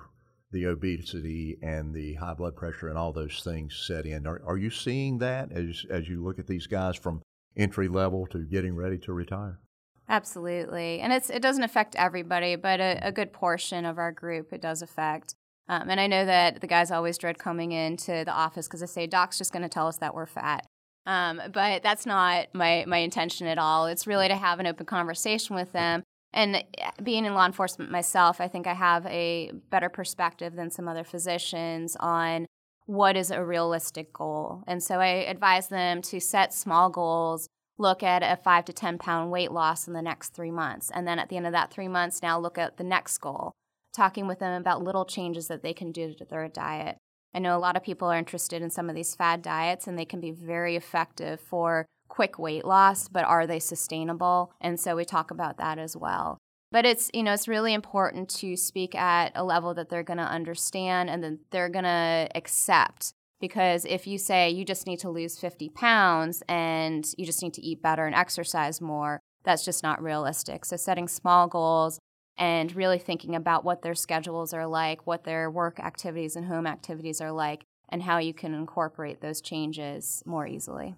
the 0.51 0.65
obesity 0.65 1.57
and 1.61 1.93
the 1.93 2.15
high 2.15 2.33
blood 2.33 2.55
pressure 2.55 2.87
and 2.87 2.97
all 2.97 3.13
those 3.13 3.41
things 3.43 3.83
set 3.85 4.05
in. 4.05 4.25
Are, 4.25 4.41
are 4.45 4.57
you 4.57 4.69
seeing 4.69 5.19
that 5.19 5.51
as, 5.51 5.85
as 5.89 6.07
you 6.07 6.23
look 6.23 6.39
at 6.39 6.47
these 6.47 6.65
guys 6.65 6.95
from 6.95 7.21
entry 7.59 7.87
level 7.87 8.25
to 8.27 8.39
getting 8.39 8.75
ready 8.75 8.97
to 8.99 9.13
retire? 9.13 9.59
Absolutely. 10.07 10.99
And 11.01 11.13
it's, 11.13 11.29
it 11.29 11.41
doesn't 11.41 11.63
affect 11.63 11.95
everybody, 11.95 12.55
but 12.55 12.79
a, 12.79 12.99
a 13.03 13.11
good 13.11 13.31
portion 13.31 13.85
of 13.85 13.97
our 13.97 14.11
group 14.11 14.51
it 14.51 14.61
does 14.61 14.81
affect. 14.81 15.35
Um, 15.67 15.89
and 15.89 15.99
I 15.99 16.07
know 16.07 16.25
that 16.25 16.61
the 16.61 16.67
guys 16.67 16.89
always 16.89 17.17
dread 17.17 17.37
coming 17.37 17.71
into 17.71 18.23
the 18.25 18.31
office 18.31 18.67
because 18.67 18.79
they 18.79 18.87
say, 18.87 19.05
Doc's 19.05 19.37
just 19.37 19.53
going 19.53 19.61
to 19.61 19.69
tell 19.69 19.87
us 19.87 19.97
that 19.97 20.15
we're 20.15 20.25
fat. 20.25 20.65
Um, 21.05 21.41
but 21.53 21.83
that's 21.83 22.07
not 22.07 22.47
my, 22.53 22.85
my 22.87 22.97
intention 22.97 23.45
at 23.45 23.59
all. 23.59 23.85
It's 23.85 24.07
really 24.07 24.27
to 24.27 24.35
have 24.35 24.59
an 24.59 24.65
open 24.65 24.87
conversation 24.87 25.55
with 25.55 25.71
them 25.71 26.03
and 26.33 26.55
eh, 26.55 26.91
being 27.01 27.25
in 27.25 27.33
law 27.33 27.45
enforcement 27.45 27.91
myself, 27.91 28.39
I 28.39 28.47
think 28.47 28.67
I 28.67 28.73
have 28.73 29.05
a 29.07 29.51
better 29.69 29.89
perspective 29.89 30.55
than 30.55 30.69
some 30.69 30.87
other 30.87 31.03
physicians 31.03 31.95
on 31.99 32.45
what 32.89 33.15
is 33.15 33.29
a 33.29 33.45
realistic 33.45 34.11
goal. 34.11 34.63
And 34.65 34.81
so 34.81 34.99
I 34.99 35.09
advise 35.29 35.67
them 35.67 36.01
to 36.01 36.19
set 36.19 36.55
small 36.55 36.89
goals, 36.89 37.47
look 37.77 38.01
at 38.01 38.23
a 38.23 38.35
five 38.35 38.65
to 38.65 38.73
10 38.73 38.97
pound 38.97 39.29
weight 39.29 39.51
loss 39.51 39.87
in 39.87 39.93
the 39.93 40.01
next 40.01 40.29
three 40.29 40.49
months. 40.49 40.89
And 40.91 41.07
then 41.07 41.19
at 41.19 41.29
the 41.29 41.37
end 41.37 41.45
of 41.45 41.51
that 41.51 41.69
three 41.69 41.87
months, 41.87 42.23
now 42.23 42.39
look 42.39 42.57
at 42.57 42.77
the 42.77 42.83
next 42.83 43.19
goal, 43.19 43.51
talking 43.95 44.25
with 44.25 44.39
them 44.39 44.59
about 44.59 44.81
little 44.83 45.05
changes 45.05 45.47
that 45.49 45.61
they 45.61 45.71
can 45.71 45.91
do 45.91 46.15
to 46.15 46.25
their 46.25 46.47
diet. 46.47 46.97
I 47.31 47.37
know 47.37 47.55
a 47.55 47.59
lot 47.59 47.77
of 47.77 47.83
people 47.83 48.07
are 48.07 48.17
interested 48.17 48.63
in 48.63 48.71
some 48.71 48.89
of 48.89 48.95
these 48.95 49.13
fad 49.13 49.43
diets, 49.43 49.85
and 49.85 49.95
they 49.95 50.05
can 50.05 50.19
be 50.19 50.31
very 50.31 50.75
effective 50.75 51.39
for 51.39 51.85
quick 52.07 52.39
weight 52.39 52.65
loss, 52.65 53.07
but 53.07 53.23
are 53.23 53.45
they 53.45 53.59
sustainable? 53.59 54.51
And 54.59 54.79
so 54.79 54.95
we 54.95 55.05
talk 55.05 55.29
about 55.29 55.57
that 55.57 55.77
as 55.77 55.95
well. 55.95 56.39
But 56.71 56.85
it's, 56.85 57.09
you 57.13 57.23
know, 57.23 57.33
it's 57.33 57.47
really 57.47 57.73
important 57.73 58.29
to 58.37 58.55
speak 58.55 58.93
at 58.93 59.31
a 59.35 59.43
level 59.43 59.73
that 59.73 59.89
they're 59.89 60.03
going 60.03 60.17
to 60.17 60.23
understand 60.23 61.09
and 61.09 61.23
that 61.23 61.39
they're 61.51 61.69
going 61.69 61.85
to 61.85 62.29
accept. 62.35 63.11
Because 63.39 63.85
if 63.85 64.05
you 64.05 64.17
say 64.17 64.49
you 64.49 64.65
just 64.65 64.85
need 64.85 64.99
to 64.99 65.09
lose 65.09 65.39
50 65.39 65.69
pounds 65.69 66.43
and 66.47 67.07
you 67.17 67.25
just 67.25 67.41
need 67.41 67.53
to 67.53 67.61
eat 67.61 67.81
better 67.81 68.05
and 68.05 68.13
exercise 68.13 68.81
more, 68.81 69.19
that's 69.43 69.65
just 69.65 69.81
not 69.81 70.03
realistic. 70.03 70.65
So 70.65 70.75
setting 70.75 71.07
small 71.07 71.47
goals 71.47 71.99
and 72.37 72.75
really 72.75 72.99
thinking 72.99 73.35
about 73.35 73.63
what 73.63 73.81
their 73.81 73.95
schedules 73.95 74.53
are 74.53 74.67
like, 74.67 75.07
what 75.07 75.23
their 75.23 75.49
work 75.49 75.79
activities 75.79 76.35
and 76.35 76.45
home 76.45 76.67
activities 76.67 77.21
are 77.21 77.31
like, 77.31 77.63
and 77.89 78.03
how 78.03 78.17
you 78.17 78.33
can 78.33 78.53
incorporate 78.53 79.21
those 79.21 79.41
changes 79.41 80.21
more 80.25 80.45
easily. 80.45 80.95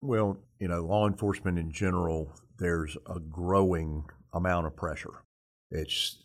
Well, 0.00 0.38
you 0.58 0.68
know, 0.68 0.82
law 0.82 1.06
enforcement 1.06 1.58
in 1.58 1.70
general, 1.72 2.32
there's 2.58 2.96
a 3.06 3.20
growing 3.20 4.04
amount 4.32 4.66
of 4.66 4.76
pressure. 4.76 5.22
It's 5.70 6.24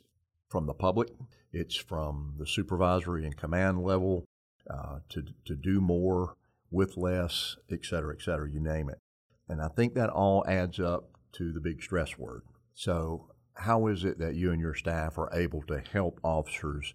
from 0.49 0.65
the 0.65 0.73
public, 0.73 1.09
it's 1.51 1.75
from 1.75 2.35
the 2.37 2.47
supervisory 2.47 3.25
and 3.25 3.35
command 3.35 3.83
level 3.83 4.25
uh, 4.69 4.99
to, 5.09 5.23
to 5.45 5.55
do 5.55 5.81
more 5.81 6.35
with 6.71 6.97
less, 6.97 7.55
et 7.71 7.85
cetera, 7.85 8.13
et 8.13 8.21
cetera, 8.21 8.49
you 8.49 8.59
name 8.59 8.89
it. 8.89 8.99
And 9.47 9.61
I 9.61 9.69
think 9.69 9.93
that 9.93 10.09
all 10.09 10.45
adds 10.47 10.79
up 10.79 11.17
to 11.33 11.53
the 11.53 11.61
big 11.61 11.81
stress 11.81 12.17
word. 12.17 12.43
So, 12.73 13.31
how 13.55 13.87
is 13.87 14.03
it 14.03 14.19
that 14.19 14.35
you 14.35 14.51
and 14.51 14.61
your 14.61 14.75
staff 14.75 15.17
are 15.17 15.33
able 15.33 15.63
to 15.63 15.81
help 15.91 16.19
officers 16.23 16.93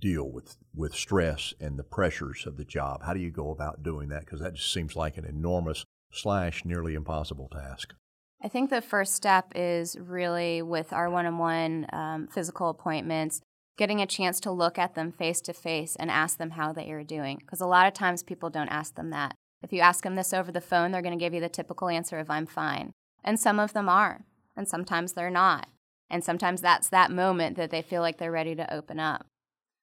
deal 0.00 0.28
with, 0.30 0.56
with 0.74 0.94
stress 0.94 1.54
and 1.60 1.78
the 1.78 1.84
pressures 1.84 2.44
of 2.46 2.56
the 2.56 2.64
job? 2.64 3.02
How 3.04 3.14
do 3.14 3.20
you 3.20 3.30
go 3.30 3.50
about 3.50 3.82
doing 3.82 4.08
that? 4.08 4.20
Because 4.20 4.40
that 4.40 4.54
just 4.54 4.72
seems 4.72 4.96
like 4.96 5.16
an 5.16 5.24
enormous 5.24 5.84
slash 6.12 6.64
nearly 6.64 6.94
impossible 6.94 7.48
task? 7.48 7.94
I 8.42 8.48
think 8.48 8.70
the 8.70 8.82
first 8.82 9.14
step 9.14 9.52
is 9.54 9.96
really 9.98 10.62
with 10.62 10.92
our 10.92 11.10
one 11.10 11.26
on 11.26 11.38
one 11.38 12.28
physical 12.30 12.68
appointments, 12.68 13.40
getting 13.78 14.00
a 14.00 14.06
chance 14.06 14.40
to 14.40 14.50
look 14.50 14.78
at 14.78 14.94
them 14.94 15.12
face 15.12 15.40
to 15.42 15.52
face 15.52 15.96
and 15.96 16.10
ask 16.10 16.38
them 16.38 16.50
how 16.50 16.72
they 16.72 16.90
are 16.92 17.02
doing. 17.02 17.38
Because 17.38 17.60
a 17.60 17.66
lot 17.66 17.86
of 17.86 17.94
times 17.94 18.22
people 18.22 18.50
don't 18.50 18.68
ask 18.68 18.94
them 18.94 19.10
that. 19.10 19.34
If 19.62 19.72
you 19.72 19.80
ask 19.80 20.04
them 20.04 20.14
this 20.14 20.34
over 20.34 20.52
the 20.52 20.60
phone, 20.60 20.92
they're 20.92 21.02
going 21.02 21.18
to 21.18 21.24
give 21.24 21.34
you 21.34 21.40
the 21.40 21.48
typical 21.48 21.88
answer 21.88 22.18
of, 22.18 22.30
I'm 22.30 22.46
fine. 22.46 22.92
And 23.24 23.40
some 23.40 23.58
of 23.58 23.72
them 23.72 23.88
are, 23.88 24.24
and 24.56 24.68
sometimes 24.68 25.14
they're 25.14 25.30
not. 25.30 25.68
And 26.08 26.22
sometimes 26.22 26.60
that's 26.60 26.88
that 26.90 27.10
moment 27.10 27.56
that 27.56 27.70
they 27.70 27.82
feel 27.82 28.00
like 28.00 28.18
they're 28.18 28.30
ready 28.30 28.54
to 28.54 28.72
open 28.72 29.00
up. 29.00 29.26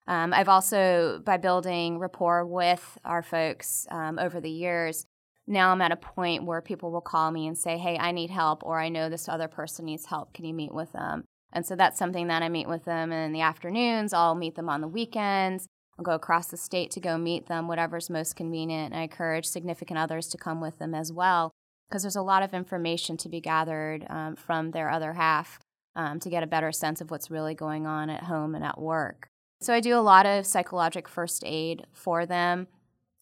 Um, 0.08 0.34
I've 0.34 0.48
also, 0.48 1.22
by 1.26 1.38
building 1.38 1.98
rapport 1.98 2.46
with 2.46 2.98
our 3.04 3.22
folks 3.22 3.88
um, 3.90 4.20
over 4.20 4.40
the 4.40 4.50
years, 4.50 5.06
now 5.48 5.72
I'm 5.72 5.82
at 5.82 5.92
a 5.92 5.98
point 5.98 6.46
where 6.46 6.62
people 6.62 6.92
will 6.92 7.02
call 7.02 7.32
me 7.32 7.48
and 7.48 7.58
say, 7.58 7.78
Hey, 7.78 7.98
I 7.98 8.12
need 8.12 8.30
help, 8.30 8.64
or 8.64 8.80
I 8.80 8.90
know 8.90 9.10
this 9.10 9.28
other 9.28 9.48
person 9.48 9.86
needs 9.86 10.06
help. 10.06 10.34
Can 10.34 10.46
you 10.46 10.54
meet 10.54 10.74
with 10.74 10.92
them? 10.94 11.26
And 11.52 11.66
so 11.66 11.76
that's 11.76 12.00
something 12.00 12.28
that 12.28 12.42
I 12.42 12.50
meet 12.50 12.68
with 12.68 12.86
them 12.86 13.12
in 13.12 13.32
the 13.32 13.42
afternoons. 13.42 14.14
I'll 14.14 14.36
meet 14.36 14.56
them 14.56 14.70
on 14.70 14.82
the 14.82 14.88
weekends. 14.88 15.68
I'll 15.98 16.06
go 16.06 16.14
across 16.14 16.48
the 16.48 16.58
state 16.58 16.90
to 16.92 17.00
go 17.00 17.18
meet 17.18 17.48
them, 17.48 17.68
whatever's 17.68 18.10
most 18.10 18.36
convenient. 18.36 18.94
And 18.94 19.00
I 19.00 19.04
encourage 19.04 19.46
significant 19.46 20.00
others 20.00 20.28
to 20.30 20.38
come 20.38 20.60
with 20.60 20.80
them 20.80 20.96
as 20.96 21.12
well, 21.12 21.52
because 21.88 22.02
there's 22.02 22.16
a 22.16 22.24
lot 22.24 22.42
of 22.42 22.54
information 22.54 23.18
to 23.18 23.30
be 23.30 23.40
gathered 23.40 24.06
um, 24.10 24.36
from 24.36 24.72
their 24.72 24.90
other 24.90 25.14
half 25.14 25.60
um, 25.96 26.20
to 26.22 26.30
get 26.30 26.42
a 26.42 26.48
better 26.48 26.72
sense 26.72 27.02
of 27.02 27.12
what's 27.12 27.30
really 27.30 27.54
going 27.54 27.86
on 27.86 28.10
at 28.10 28.24
home 28.24 28.56
and 28.56 28.64
at 28.64 28.82
work. 28.82 29.28
So 29.62 29.74
I 29.74 29.80
do 29.80 29.96
a 29.96 30.02
lot 30.02 30.26
of 30.26 30.48
psychologic 30.48 31.08
first 31.08 31.44
aid 31.46 31.86
for 31.94 32.26
them 32.26 32.68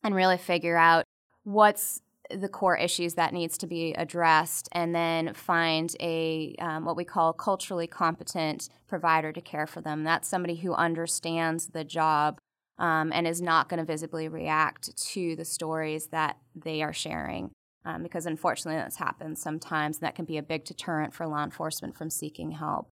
and 0.03 0.15
really 0.15 0.37
figure 0.37 0.77
out 0.77 1.03
what's 1.43 2.01
the 2.35 2.49
core 2.49 2.77
issues 2.77 3.15
that 3.15 3.33
needs 3.33 3.57
to 3.59 3.67
be 3.67 3.93
addressed 3.93 4.69
and 4.71 4.93
then 4.95 5.33
find 5.33 5.95
a 5.99 6.55
um, 6.59 6.85
what 6.85 6.95
we 6.95 7.03
call 7.03 7.33
culturally 7.33 7.87
competent 7.87 8.69
provider 8.87 9.31
to 9.31 9.41
care 9.41 9.67
for 9.67 9.81
them. 9.81 10.03
That's 10.03 10.27
somebody 10.27 10.55
who 10.55 10.73
understands 10.73 11.67
the 11.67 11.83
job 11.83 12.39
um, 12.77 13.11
and 13.13 13.27
is 13.27 13.41
not 13.41 13.69
going 13.69 13.79
to 13.79 13.85
visibly 13.85 14.27
react 14.27 14.95
to 15.13 15.35
the 15.35 15.45
stories 15.45 16.07
that 16.07 16.37
they 16.55 16.81
are 16.81 16.93
sharing 16.93 17.51
um, 17.85 18.03
because 18.03 18.25
unfortunately 18.25 18.79
that's 18.79 18.97
happened 18.97 19.37
sometimes 19.37 19.97
and 19.97 20.07
that 20.07 20.15
can 20.15 20.25
be 20.25 20.37
a 20.37 20.43
big 20.43 20.65
deterrent 20.65 21.13
for 21.13 21.27
law 21.27 21.43
enforcement 21.43 21.95
from 21.95 22.09
seeking 22.09 22.51
help. 22.51 22.89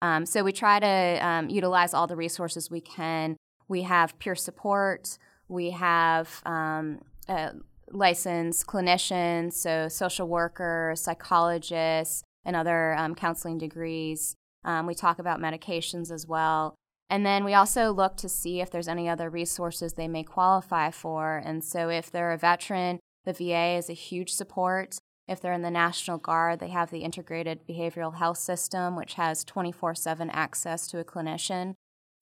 Um, 0.00 0.26
so 0.26 0.42
we 0.42 0.52
try 0.52 0.80
to 0.80 1.26
um, 1.26 1.48
utilize 1.48 1.94
all 1.94 2.06
the 2.06 2.16
resources 2.16 2.70
we 2.70 2.80
can. 2.80 3.36
We 3.68 3.82
have 3.82 4.18
peer 4.18 4.34
support. 4.34 5.16
We 5.48 5.70
have 5.70 6.42
um, 6.44 7.00
uh, 7.28 7.50
licensed 7.92 8.66
clinicians, 8.66 9.54
so 9.54 9.88
social 9.88 10.28
workers, 10.28 11.00
psychologists, 11.00 12.22
and 12.44 12.56
other 12.56 12.94
um, 12.94 13.14
counseling 13.14 13.58
degrees. 13.58 14.34
Um, 14.64 14.86
we 14.86 14.94
talk 14.94 15.18
about 15.18 15.40
medications 15.40 16.10
as 16.10 16.26
well. 16.26 16.74
And 17.10 17.26
then 17.26 17.44
we 17.44 17.52
also 17.52 17.92
look 17.92 18.16
to 18.18 18.28
see 18.28 18.60
if 18.60 18.70
there's 18.70 18.88
any 18.88 19.08
other 19.08 19.28
resources 19.28 19.92
they 19.92 20.08
may 20.08 20.24
qualify 20.24 20.90
for. 20.90 21.42
And 21.44 21.62
so 21.62 21.90
if 21.90 22.10
they're 22.10 22.32
a 22.32 22.38
veteran, 22.38 23.00
the 23.24 23.34
VA 23.34 23.76
is 23.76 23.90
a 23.90 23.94
huge 23.94 24.32
support. 24.32 24.98
If 25.28 25.40
they're 25.40 25.52
in 25.52 25.62
the 25.62 25.70
National 25.70 26.18
Guard, 26.18 26.58
they 26.58 26.68
have 26.68 26.90
the 26.90 27.00
Integrated 27.00 27.66
Behavioral 27.68 28.16
Health 28.16 28.38
System, 28.38 28.96
which 28.96 29.14
has 29.14 29.44
24 29.44 29.94
7 29.94 30.30
access 30.30 30.86
to 30.88 30.98
a 30.98 31.04
clinician. 31.04 31.74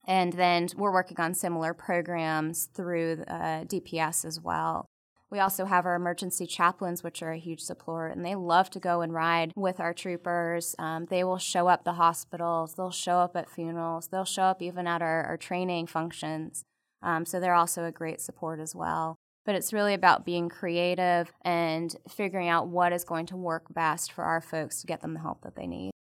And 0.07 0.33
then 0.33 0.69
we're 0.77 0.93
working 0.93 1.21
on 1.21 1.35
similar 1.35 1.73
programs 1.73 2.69
through 2.75 3.25
uh, 3.29 3.65
DPS 3.65 4.25
as 4.25 4.41
well. 4.41 4.87
We 5.31 5.39
also 5.39 5.65
have 5.65 5.87
our 5.87 5.95
emergency 5.95 6.45
chaplains, 6.45 7.05
which 7.05 7.23
are 7.23 7.31
a 7.31 7.39
huge 7.39 7.61
support, 7.61 8.17
and 8.17 8.25
they 8.25 8.35
love 8.35 8.69
to 8.71 8.81
go 8.81 9.01
and 9.01 9.15
ride 9.15 9.53
with 9.55 9.79
our 9.79 9.95
troopers. 9.95 10.75
Um, 10.79 11.07
they 11.09 11.23
will 11.23 11.39
show 11.39 11.69
up 11.69 11.85
the 11.85 11.93
hospitals, 11.93 12.75
they'll 12.75 12.91
show 12.91 13.19
up 13.19 13.37
at 13.37 13.49
funerals, 13.49 14.09
they'll 14.09 14.25
show 14.25 14.43
up 14.43 14.61
even 14.61 14.89
at 14.89 15.03
our, 15.03 15.23
our 15.23 15.37
training 15.37 15.87
functions. 15.87 16.65
Um, 17.03 17.25
so 17.25 17.39
they're 17.39 17.55
also 17.55 17.85
a 17.85 17.93
great 17.93 18.21
support 18.21 18.59
as 18.59 18.75
well. 18.75 19.17
But 19.47 19.55
it's 19.55 19.73
really 19.73 19.95
about 19.95 20.27
being 20.27 20.49
creative 20.49 21.33
and 21.43 21.97
figuring 22.09 22.49
out 22.49 22.69
what 22.69 22.93
is 22.93 23.05
going 23.05 23.27
to 23.27 23.37
work 23.37 23.73
best 23.73 24.13
for 24.13 24.25
our 24.25 24.41
folks 24.41 24.81
to 24.81 24.87
get 24.87 25.01
them 25.01 25.15
the 25.15 25.21
help 25.21 25.43
that 25.43 25.55
they 25.55 25.67
need. 25.67 25.93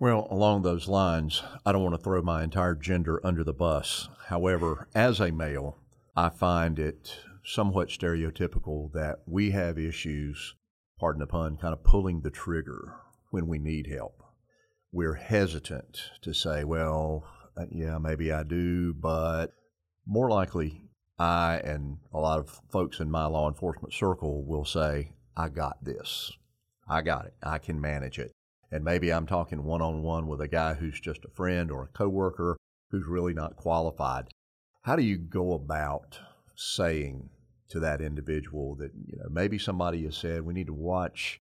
Well, 0.00 0.26
along 0.30 0.62
those 0.62 0.88
lines, 0.88 1.42
I 1.66 1.72
don't 1.72 1.82
want 1.82 1.94
to 1.94 2.02
throw 2.02 2.22
my 2.22 2.42
entire 2.42 2.74
gender 2.74 3.20
under 3.24 3.44
the 3.44 3.52
bus. 3.52 4.08
However, 4.26 4.88
as 4.94 5.20
a 5.20 5.30
male, 5.30 5.76
I 6.16 6.28
find 6.28 6.78
it 6.78 7.18
somewhat 7.48 7.88
stereotypical 7.88 8.92
that 8.92 9.16
we 9.26 9.50
have 9.50 9.78
issues, 9.78 10.54
pardon 10.98 11.20
the 11.20 11.26
pun, 11.26 11.56
kind 11.56 11.72
of 11.72 11.82
pulling 11.82 12.20
the 12.20 12.30
trigger 12.30 12.94
when 13.30 13.46
we 13.46 13.58
need 13.58 13.86
help. 13.86 14.22
We're 14.92 15.14
hesitant 15.14 16.00
to 16.22 16.32
say, 16.32 16.64
well, 16.64 17.24
uh, 17.56 17.66
yeah, 17.70 17.98
maybe 17.98 18.32
I 18.32 18.42
do, 18.42 18.94
but 18.94 19.48
more 20.06 20.30
likely 20.30 20.82
I 21.18 21.60
and 21.64 21.98
a 22.12 22.18
lot 22.18 22.38
of 22.38 22.60
folks 22.70 23.00
in 23.00 23.10
my 23.10 23.26
law 23.26 23.48
enforcement 23.48 23.92
circle 23.92 24.44
will 24.44 24.64
say, 24.64 25.12
I 25.36 25.48
got 25.48 25.84
this. 25.84 26.32
I 26.88 27.02
got 27.02 27.26
it. 27.26 27.34
I 27.42 27.58
can 27.58 27.80
manage 27.80 28.18
it 28.18 28.32
and 28.70 28.84
maybe 28.84 29.12
I'm 29.12 29.26
talking 29.26 29.64
one 29.64 29.80
on 29.80 30.02
one 30.02 30.26
with 30.26 30.40
a 30.40 30.48
guy 30.48 30.74
who's 30.74 31.00
just 31.00 31.24
a 31.24 31.34
friend 31.34 31.70
or 31.70 31.84
a 31.84 31.98
coworker 31.98 32.56
who's 32.90 33.06
really 33.06 33.32
not 33.32 33.56
qualified. 33.56 34.28
How 34.82 34.96
do 34.96 35.02
you 35.02 35.16
go 35.16 35.52
about 35.54 36.20
saying 36.54 37.30
to 37.70 37.80
that 37.80 38.00
individual 38.00 38.74
that 38.76 38.92
you 39.06 39.18
know 39.18 39.28
maybe 39.30 39.58
somebody 39.58 40.04
has 40.04 40.16
said 40.16 40.42
we 40.42 40.54
need 40.54 40.66
to 40.66 40.72
watch 40.72 41.40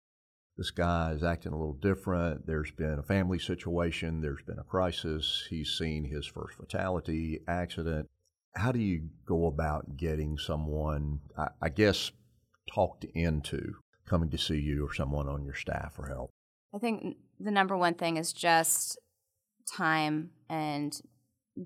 this 0.58 0.72
guy 0.72 1.12
is 1.12 1.24
acting 1.24 1.54
a 1.54 1.58
little 1.58 1.78
different. 1.80 2.48
There's 2.48 2.72
been 2.72 2.98
a 2.98 3.04
family 3.04 3.38
situation. 3.38 4.22
There's 4.22 4.42
been 4.42 4.58
a 4.58 4.64
crisis. 4.64 5.46
He's 5.50 5.70
seen 5.70 6.04
his 6.04 6.26
first 6.26 6.58
fatality 6.58 7.42
accident. 7.48 8.08
How 8.56 8.72
do 8.72 8.80
you 8.80 9.10
go 9.28 9.46
about 9.46 9.98
getting 9.98 10.40
someone, 10.40 11.20
I, 11.38 11.50
I 11.62 11.70
guess, 11.70 12.12
talked 12.74 13.06
into 13.14 13.76
coming 14.10 14.32
to 14.32 14.38
see 14.38 14.60
you 14.60 14.88
or 14.88 14.94
someone 14.94 15.30
on 15.30 15.46
your 15.46 15.54
staff 15.54 15.94
for 15.94 16.08
help? 16.08 16.32
I 16.74 16.80
think 16.80 17.18
the 17.40 17.52
number 17.52 17.78
one 17.78 17.94
thing 17.94 18.18
is 18.18 18.34
just 18.34 18.98
time 19.72 20.32
and 20.50 21.00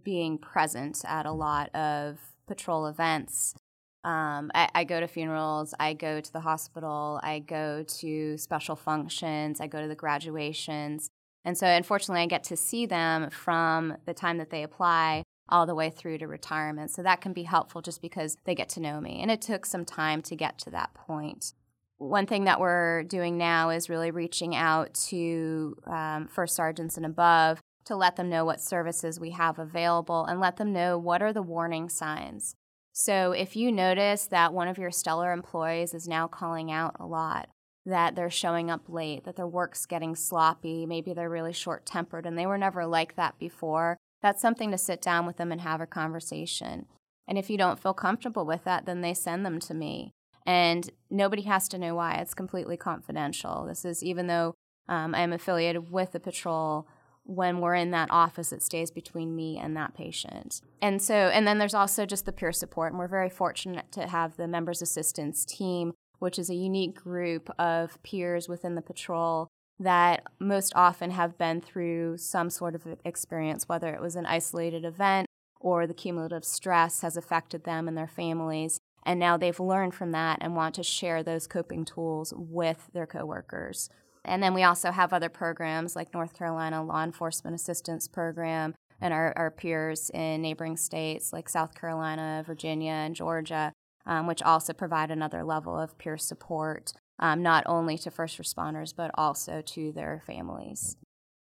being 0.03 0.38
present 0.38 1.01
at 1.06 1.25
a 1.25 1.30
mm-hmm. 1.30 1.39
lot 1.39 1.75
of 1.75 2.18
patrol 2.46 2.88
events. 2.88 3.56
Um, 4.03 4.51
I, 4.55 4.70
I, 4.74 4.84
go 4.84 5.00
to 5.00 5.08
funerals, 5.08 5.75
I 5.79 5.93
go 5.93 6.20
to 6.20 6.34
the 6.34 6.39
hospital, 6.39 7.20
I 7.22 7.38
go 7.39 7.84
to 7.84 8.38
special 8.38 8.75
functions, 8.75 9.62
I 9.62 9.67
go 9.67 9.79
to 9.79 9.88
the 9.88 9.96
graduations. 9.96 11.10
And 11.46 11.55
so, 11.55 11.67
unfortunately, 11.67 12.24
I 12.24 12.25
get 12.27 12.43
to 12.46 12.58
see 12.58 12.88
them 12.88 13.29
from 13.29 13.98
the 14.05 14.13
time 14.13 14.38
that 14.39 14.50
they 14.50 14.63
apply 14.63 15.24
all 15.50 15.65
the 15.65 15.75
way 15.75 15.91
through 15.91 16.17
to 16.20 16.27
retirement. 16.27 16.89
So, 16.89 17.03
that 17.03 17.22
can 17.22 17.34
be 17.34 17.43
helpful 17.43 17.81
just 17.81 18.01
because 18.01 18.38
they 18.46 18.55
get 18.55 18.70
to 18.70 18.79
know 18.79 19.01
me. 19.01 19.22
And 19.22 19.29
it 19.29 19.41
took 19.41 19.67
some 19.67 19.86
time 19.86 20.24
to 20.24 20.36
get 20.36 20.58
to 20.60 20.72
that 20.72 20.93
point. 20.96 21.53
one 21.98 22.25
thing 22.25 22.46
that 22.46 22.60
we're 22.60 23.03
doing 23.03 23.38
now 23.38 23.70
is 23.70 23.88
really 23.88 24.10
reaching 24.10 24.55
out 24.55 24.93
to 24.96 25.75
um, 25.86 26.27
first 26.27 26.55
sergeants 26.55 26.98
and 26.98 27.05
above 27.05 27.62
to 27.86 27.96
let 27.96 28.15
them 28.15 28.29
know 28.29 28.46
what 28.46 28.62
services 28.62 29.20
we 29.20 29.31
have 29.31 29.60
available 29.60 30.25
and 30.25 30.39
let 30.39 30.58
them 30.58 30.74
know 30.74 30.98
what 30.98 31.22
are 31.22 31.34
the 31.34 31.41
warning 31.41 31.89
signs. 31.89 32.55
So 32.93 33.31
if 33.31 33.55
you 33.55 33.71
notice 33.71 34.27
that 34.27 34.53
one 34.53 34.67
of 34.67 34.77
your 34.77 34.91
stellar 34.91 35.31
employees 35.31 35.93
is 35.93 36.07
now 36.07 36.27
calling 36.27 36.71
out 36.71 36.95
a 37.00 37.05
lot, 37.05 37.50
that 37.86 38.15
they're 38.15 38.29
showing 38.29 38.69
up 38.69 38.83
late, 38.88 39.24
that 39.24 39.38
their 39.38 39.48
work's 39.48 39.86
getting 39.86 40.15
sloppy, 40.15 40.86
maybe 40.86 41.13
they're 41.13 41.29
really 41.29 41.53
short 41.53 41.86
tempered 41.86 42.25
and 42.25 42.38
they 42.38 42.45
were 42.45 42.57
never 42.57 42.86
like 42.86 43.15
that 43.15 43.39
before, 43.39 43.98
that's 44.21 44.41
something 44.41 44.71
to 44.71 44.77
sit 44.77 45.01
down 45.01 45.25
with 45.25 45.38
them 45.38 45.51
and 45.51 45.62
have 45.62 45.81
a 45.81 45.88
conversation. 45.88 46.86
And 47.27 47.38
if 47.38 47.50
you 47.50 47.57
don't 47.57 47.79
feel 47.79 47.93
comfortable 47.93 48.45
with 48.45 48.65
that, 48.65 48.86
then 48.86 49.01
they 49.01 49.13
send 49.13 49.45
them 49.45 49.60
to 49.62 49.74
me 49.74 50.12
and 50.45 50.89
nobody 51.10 51.43
has 51.43 51.67
to 51.69 51.77
know 51.77 51.95
why. 51.95 52.15
It's 52.15 52.33
completely 52.33 52.77
confidential. 52.77 53.65
This 53.65 53.86
is 53.86 54.03
even 54.03 54.27
though 54.27 54.53
um, 54.88 55.15
I 55.15 55.21
am 55.21 55.33
affiliated 55.33 55.91
with 55.91 56.12
the 56.12 56.19
patrol. 56.19 56.88
When 57.24 57.60
we're 57.60 57.75
in 57.75 57.92
that 57.92 58.10
office, 58.12 58.51
it 58.51 58.63
stays 58.63 58.92
between 58.92 59.36
me 59.36 59.58
and 59.58 59.75
that 59.78 59.94
patient. 59.94 60.62
And 60.82 61.01
so, 61.01 61.13
and 61.13 61.48
then 61.48 61.60
there's 61.60 61.74
also 61.74 62.06
just 62.06 62.25
the 62.25 62.32
peer 62.32 62.51
support. 62.51 62.92
And 62.92 63.00
we're 63.00 63.08
very 63.08 63.30
fortunate 63.30 63.92
to 63.94 64.08
have 64.08 64.38
the 64.38 64.48
members 64.48 64.82
assistance 64.82 65.46
team, 65.46 65.94
which 66.20 66.40
is 66.40 66.50
a 66.50 66.56
unique 66.56 66.96
group 66.96 67.50
of 67.60 68.01
peers 68.04 68.50
within 68.50 68.75
the 68.75 68.82
patrol 68.82 69.48
that 69.80 70.24
most 70.40 70.74
often 70.75 71.12
have 71.12 71.38
been 71.38 71.60
through 71.60 72.18
some 72.18 72.50
sort 72.50 72.75
of 72.75 72.86
experience, 73.03 73.68
whether 73.68 73.94
it 73.94 74.01
was 74.01 74.16
an 74.16 74.25
isolated 74.25 74.86
event 74.86 75.25
or 75.60 75.88
the 75.88 75.94
cumulative 75.94 76.46
stress 76.46 77.01
has 77.01 77.18
affected 77.18 77.64
them 77.64 77.88
and 77.88 77.98
their 77.98 78.07
families. 78.07 78.79
And 79.03 79.20
now 79.20 79.38
they've 79.38 79.60
learned 79.60 79.96
from 79.96 80.12
that 80.12 80.38
and 80.42 80.55
want 80.55 80.75
to 80.75 80.84
share 80.84 81.24
those 81.24 81.48
coping 81.48 81.86
tools 81.86 82.34
with 82.36 82.90
their 82.94 83.07
coworkers. 83.07 83.90
And 84.24 84.42
then 84.42 84.53
we 84.53 84.64
also 84.64 84.92
have 84.92 85.14
other 85.14 85.29
programs 85.29 85.96
like 85.96 86.14
North 86.14 86.34
Carolina 86.34 86.84
Law 86.84 87.03
Enforcement 87.03 87.55
Assistance 87.55 88.07
Program 88.07 88.75
and 89.01 89.14
our, 89.14 89.34
our 89.36 89.50
peers 89.50 90.12
in 90.14 90.42
neighboring 90.42 90.77
states 90.77 91.34
like 91.34 91.50
South 91.50 91.74
Carolina, 91.74 92.44
Virginia, 92.46 92.92
and 92.92 93.16
Georgia, 93.16 93.74
um, 94.05 94.27
which 94.27 94.44
also 94.44 94.74
provide 94.74 95.10
another 95.10 95.44
level 95.44 95.77
of 95.77 95.98
peer 95.98 96.18
support, 96.18 96.94
um, 97.20 97.42
not 97.42 97.64
only 97.66 97.98
to 97.98 98.12
first 98.12 98.38
responders, 98.38 98.94
but 98.96 99.12
also 99.16 99.62
to 99.62 99.92
their 99.92 100.22
families. 100.25 100.96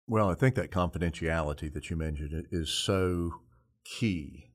Well, 0.06 0.30
I 0.30 0.34
think 0.34 0.54
that 0.54 0.70
confidentiality 0.70 1.72
that 1.72 1.90
you 1.90 1.96
mentioned 1.96 2.46
is 2.52 2.68
so 2.68 3.30
key 3.84 4.50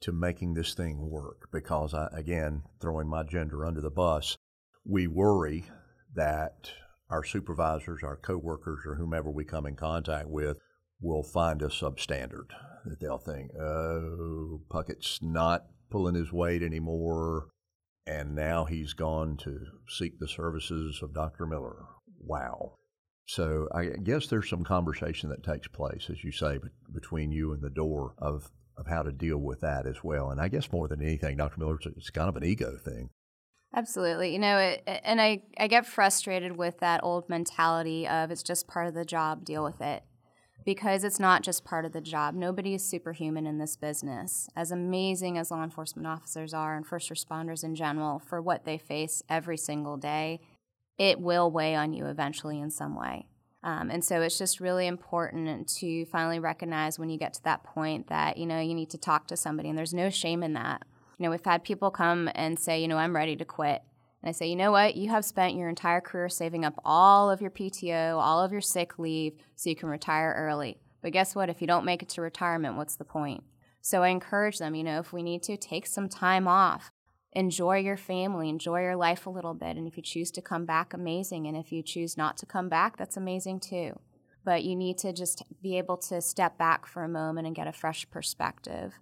to 0.00 0.12
making 0.12 0.54
this 0.54 0.74
thing 0.74 1.10
work 1.10 1.48
because, 1.52 1.92
I, 1.92 2.08
again, 2.12 2.62
throwing 2.80 3.08
my 3.08 3.24
gender 3.24 3.64
under 3.64 3.80
the 3.80 3.90
bus, 3.90 4.36
we 4.84 5.06
worry 5.06 5.66
that 6.14 6.70
our 7.10 7.24
supervisors, 7.24 8.02
our 8.02 8.16
coworkers, 8.16 8.80
or 8.86 8.96
whomever 8.96 9.30
we 9.30 9.44
come 9.44 9.66
in 9.66 9.76
contact 9.76 10.28
with 10.28 10.58
will 11.00 11.22
find 11.22 11.62
us 11.62 11.80
substandard. 11.80 12.50
That 12.84 13.00
they'll 13.00 13.18
think, 13.18 13.50
oh, 13.60 14.60
Puckett's 14.70 15.18
not 15.22 15.66
pulling 15.90 16.14
his 16.14 16.32
weight 16.32 16.62
anymore, 16.62 17.48
and 18.06 18.34
now 18.34 18.64
he's 18.64 18.92
gone 18.92 19.36
to 19.38 19.58
seek 19.88 20.18
the 20.18 20.28
services 20.28 21.00
of 21.02 21.14
Dr. 21.14 21.46
Miller. 21.46 21.84
Wow. 22.20 22.74
So 23.26 23.68
I 23.74 23.86
guess 24.02 24.26
there's 24.26 24.48
some 24.48 24.64
conversation 24.64 25.28
that 25.28 25.44
takes 25.44 25.68
place, 25.68 26.08
as 26.10 26.24
you 26.24 26.32
say, 26.32 26.58
between 26.92 27.30
you 27.30 27.52
and 27.52 27.62
the 27.62 27.70
door 27.70 28.14
of 28.18 28.50
of 28.78 28.86
how 28.86 29.02
to 29.02 29.12
deal 29.12 29.38
with 29.38 29.60
that 29.60 29.86
as 29.86 30.02
well. 30.02 30.30
And 30.30 30.40
I 30.40 30.48
guess 30.48 30.72
more 30.72 30.88
than 30.88 31.02
anything, 31.02 31.36
Dr. 31.36 31.58
Miller, 31.58 31.78
it's 31.96 32.10
kind 32.10 32.28
of 32.28 32.36
an 32.36 32.44
ego 32.44 32.76
thing. 32.76 33.10
Absolutely. 33.74 34.32
You 34.32 34.38
know, 34.38 34.58
it, 34.58 34.82
and 35.04 35.20
I, 35.20 35.42
I 35.58 35.66
get 35.66 35.86
frustrated 35.86 36.56
with 36.56 36.78
that 36.80 37.00
old 37.02 37.28
mentality 37.28 38.08
of 38.08 38.30
it's 38.30 38.42
just 38.42 38.66
part 38.66 38.86
of 38.86 38.94
the 38.94 39.04
job, 39.04 39.44
deal 39.44 39.62
with 39.62 39.80
it. 39.80 40.02
Because 40.64 41.04
it's 41.04 41.20
not 41.20 41.42
just 41.42 41.64
part 41.64 41.84
of 41.84 41.92
the 41.92 42.00
job. 42.00 42.34
Nobody 42.34 42.74
is 42.74 42.84
superhuman 42.84 43.46
in 43.46 43.58
this 43.58 43.76
business. 43.76 44.48
As 44.54 44.70
amazing 44.70 45.38
as 45.38 45.50
law 45.50 45.62
enforcement 45.62 46.06
officers 46.06 46.52
are 46.52 46.76
and 46.76 46.86
first 46.86 47.10
responders 47.10 47.64
in 47.64 47.74
general 47.74 48.18
for 48.18 48.42
what 48.42 48.64
they 48.64 48.76
face 48.76 49.22
every 49.30 49.56
single 49.56 49.96
day, 49.96 50.40
it 50.98 51.20
will 51.20 51.50
weigh 51.50 51.74
on 51.74 51.92
you 51.92 52.06
eventually 52.06 52.60
in 52.60 52.70
some 52.70 52.96
way. 52.96 53.26
Um, 53.62 53.90
and 53.90 54.04
so 54.04 54.20
it's 54.20 54.38
just 54.38 54.60
really 54.60 54.86
important 54.86 55.68
to 55.78 56.04
finally 56.06 56.38
recognize 56.38 56.98
when 56.98 57.08
you 57.08 57.18
get 57.18 57.34
to 57.34 57.44
that 57.44 57.64
point 57.64 58.08
that, 58.08 58.36
you 58.36 58.46
know, 58.46 58.60
you 58.60 58.74
need 58.74 58.90
to 58.90 58.98
talk 58.98 59.26
to 59.28 59.36
somebody 59.36 59.68
and 59.68 59.78
there's 59.78 59.94
no 59.94 60.10
shame 60.10 60.42
in 60.42 60.52
that. 60.54 60.82
You 61.18 61.24
know, 61.24 61.30
we've 61.30 61.44
had 61.44 61.64
people 61.64 61.90
come 61.90 62.30
and 62.34 62.58
say, 62.58 62.80
you 62.80 62.88
know, 62.88 62.96
I'm 62.96 63.14
ready 63.14 63.36
to 63.36 63.44
quit. 63.44 63.82
And 64.22 64.28
I 64.28 64.32
say, 64.32 64.48
you 64.48 64.56
know 64.56 64.72
what? 64.72 64.96
You 64.96 65.10
have 65.10 65.24
spent 65.24 65.56
your 65.56 65.68
entire 65.68 66.00
career 66.00 66.28
saving 66.28 66.64
up 66.64 66.80
all 66.84 67.30
of 67.30 67.40
your 67.40 67.50
PTO, 67.50 68.16
all 68.18 68.42
of 68.42 68.52
your 68.52 68.60
sick 68.60 68.98
leave 68.98 69.34
so 69.56 69.70
you 69.70 69.76
can 69.76 69.88
retire 69.88 70.34
early. 70.36 70.78
But 71.02 71.12
guess 71.12 71.34
what? 71.34 71.50
If 71.50 71.60
you 71.60 71.66
don't 71.66 71.84
make 71.84 72.02
it 72.02 72.08
to 72.10 72.22
retirement, 72.22 72.76
what's 72.76 72.96
the 72.96 73.04
point? 73.04 73.44
So 73.80 74.02
I 74.02 74.08
encourage 74.08 74.58
them, 74.58 74.74
you 74.74 74.84
know, 74.84 74.98
if 74.98 75.12
we 75.12 75.22
need 75.22 75.42
to, 75.44 75.56
take 75.56 75.86
some 75.86 76.08
time 76.08 76.48
off 76.48 76.90
enjoy 77.32 77.78
your 77.78 77.96
family, 77.96 78.48
enjoy 78.48 78.80
your 78.80 78.96
life 78.96 79.26
a 79.26 79.30
little 79.30 79.54
bit. 79.54 79.76
And 79.76 79.86
if 79.86 79.96
you 79.96 80.02
choose 80.02 80.30
to 80.32 80.42
come 80.42 80.64
back, 80.64 80.92
amazing. 80.92 81.46
And 81.46 81.56
if 81.56 81.72
you 81.72 81.82
choose 81.82 82.16
not 82.16 82.36
to 82.38 82.46
come 82.46 82.68
back, 82.68 82.96
that's 82.96 83.16
amazing 83.16 83.60
too. 83.60 83.98
But 84.44 84.64
you 84.64 84.74
need 84.74 84.98
to 84.98 85.12
just 85.12 85.42
be 85.62 85.76
able 85.78 85.98
to 85.98 86.20
step 86.20 86.56
back 86.58 86.86
for 86.86 87.04
a 87.04 87.08
moment 87.08 87.46
and 87.46 87.56
get 87.56 87.66
a 87.66 87.72
fresh 87.72 88.08
perspective. 88.10 88.94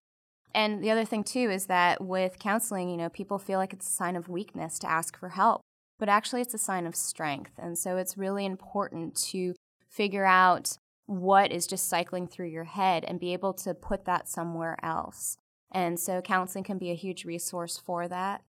And 0.54 0.82
the 0.82 0.90
other 0.90 1.04
thing 1.04 1.24
too 1.24 1.50
is 1.50 1.66
that 1.66 2.02
with 2.02 2.38
counseling, 2.38 2.88
you 2.88 2.96
know, 2.96 3.08
people 3.08 3.38
feel 3.38 3.58
like 3.58 3.72
it's 3.72 3.88
a 3.88 3.92
sign 3.92 4.16
of 4.16 4.28
weakness 4.28 4.78
to 4.80 4.90
ask 4.90 5.18
for 5.18 5.30
help, 5.30 5.60
but 5.98 6.08
actually 6.08 6.40
it's 6.40 6.54
a 6.54 6.58
sign 6.58 6.86
of 6.86 6.96
strength. 6.96 7.52
And 7.58 7.76
so 7.76 7.96
it's 7.96 8.16
really 8.16 8.46
important 8.46 9.16
to 9.30 9.54
figure 9.88 10.24
out 10.24 10.78
what 11.06 11.52
is 11.52 11.66
just 11.66 11.88
cycling 11.88 12.26
through 12.26 12.48
your 12.48 12.64
head 12.64 13.04
and 13.04 13.20
be 13.20 13.32
able 13.32 13.52
to 13.54 13.74
put 13.74 14.04
that 14.06 14.28
somewhere 14.28 14.76
else. 14.82 15.36
And 15.70 15.98
so 16.00 16.20
counseling 16.20 16.64
can 16.64 16.78
be 16.78 16.90
a 16.90 16.94
huge 16.94 17.24
resource 17.24 17.76
for 17.76 18.08
that. 18.08 18.42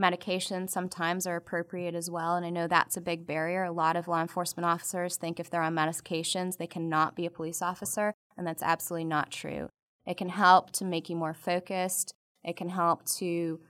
Medications 0.00 0.70
sometimes 0.70 1.26
are 1.26 1.34
appropriate 1.34 1.94
as 1.94 2.08
well, 2.08 2.36
and 2.36 2.46
I 2.46 2.50
know 2.50 2.68
that's 2.68 2.96
a 2.96 3.00
big 3.00 3.26
barrier. 3.26 3.64
A 3.64 3.72
lot 3.72 3.96
of 3.96 4.06
law 4.06 4.22
enforcement 4.22 4.64
officers 4.64 5.16
think 5.16 5.40
if 5.40 5.50
they're 5.50 5.60
on 5.60 5.74
medications, 5.74 6.56
they 6.56 6.68
cannot 6.68 7.16
be 7.16 7.26
a 7.26 7.30
police 7.30 7.60
officer, 7.60 8.14
and 8.36 8.46
that's 8.46 8.62
absolutely 8.62 9.06
not 9.06 9.32
true. 9.32 9.68
It 10.08 10.16
can 10.16 10.30
help 10.30 10.70
to 10.72 10.86
make 10.86 11.10
you 11.10 11.16
more 11.16 11.34
focused, 11.34 12.14
it 12.42 12.56
can 12.56 12.70
help 12.70 13.04
to 13.16 13.60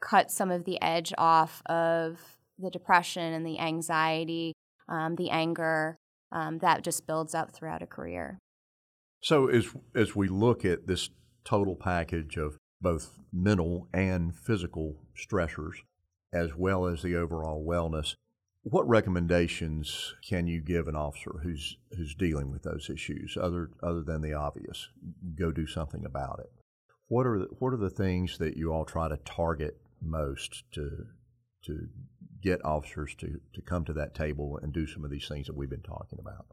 cut 0.00 0.30
some 0.30 0.50
of 0.50 0.64
the 0.64 0.80
edge 0.82 1.14
off 1.16 1.62
of 1.66 2.20
the 2.58 2.70
depression 2.70 3.32
and 3.32 3.46
the 3.46 3.58
anxiety, 3.58 4.52
um, 4.90 5.16
the 5.16 5.30
anger, 5.30 5.96
um, 6.32 6.58
that 6.58 6.84
just 6.84 7.06
builds 7.06 7.34
up 7.34 7.50
throughout 7.52 7.82
a 7.82 7.86
career. 7.86 8.38
So 9.22 9.48
as 9.48 9.68
as 9.94 10.14
we 10.14 10.28
look 10.28 10.64
at 10.66 10.86
this 10.86 11.08
total 11.44 11.76
package 11.76 12.36
of 12.36 12.58
both 12.82 13.18
mental 13.32 13.88
and 13.94 14.36
physical 14.36 14.96
stressors, 15.16 15.76
as 16.30 16.54
well 16.54 16.86
as 16.86 17.00
the 17.00 17.16
overall 17.16 17.64
wellness, 17.66 18.14
what 18.68 18.88
recommendations 18.88 20.14
can 20.28 20.48
you 20.48 20.60
give 20.60 20.88
an 20.88 20.96
officer 20.96 21.30
who's 21.40 21.76
who's 21.96 22.16
dealing 22.16 22.50
with 22.50 22.64
those 22.64 22.90
issues, 22.92 23.38
other 23.40 23.70
other 23.80 24.02
than 24.02 24.22
the 24.22 24.34
obvious? 24.34 24.88
Go 25.38 25.52
do 25.52 25.68
something 25.68 26.04
about 26.04 26.40
it. 26.40 26.50
What 27.06 27.26
are 27.26 27.38
the, 27.38 27.46
what 27.60 27.72
are 27.72 27.78
the 27.78 27.90
things 27.90 28.38
that 28.38 28.56
you 28.56 28.72
all 28.72 28.84
try 28.84 29.08
to 29.08 29.18
target 29.18 29.78
most 30.02 30.64
to 30.72 31.06
to 31.66 31.86
get 32.42 32.64
officers 32.64 33.14
to, 33.18 33.40
to 33.54 33.62
come 33.62 33.84
to 33.84 33.92
that 33.92 34.14
table 34.14 34.58
and 34.60 34.72
do 34.72 34.86
some 34.86 35.04
of 35.04 35.12
these 35.12 35.28
things 35.28 35.46
that 35.46 35.56
we've 35.56 35.70
been 35.70 35.80
talking 35.82 36.18
about? 36.18 36.46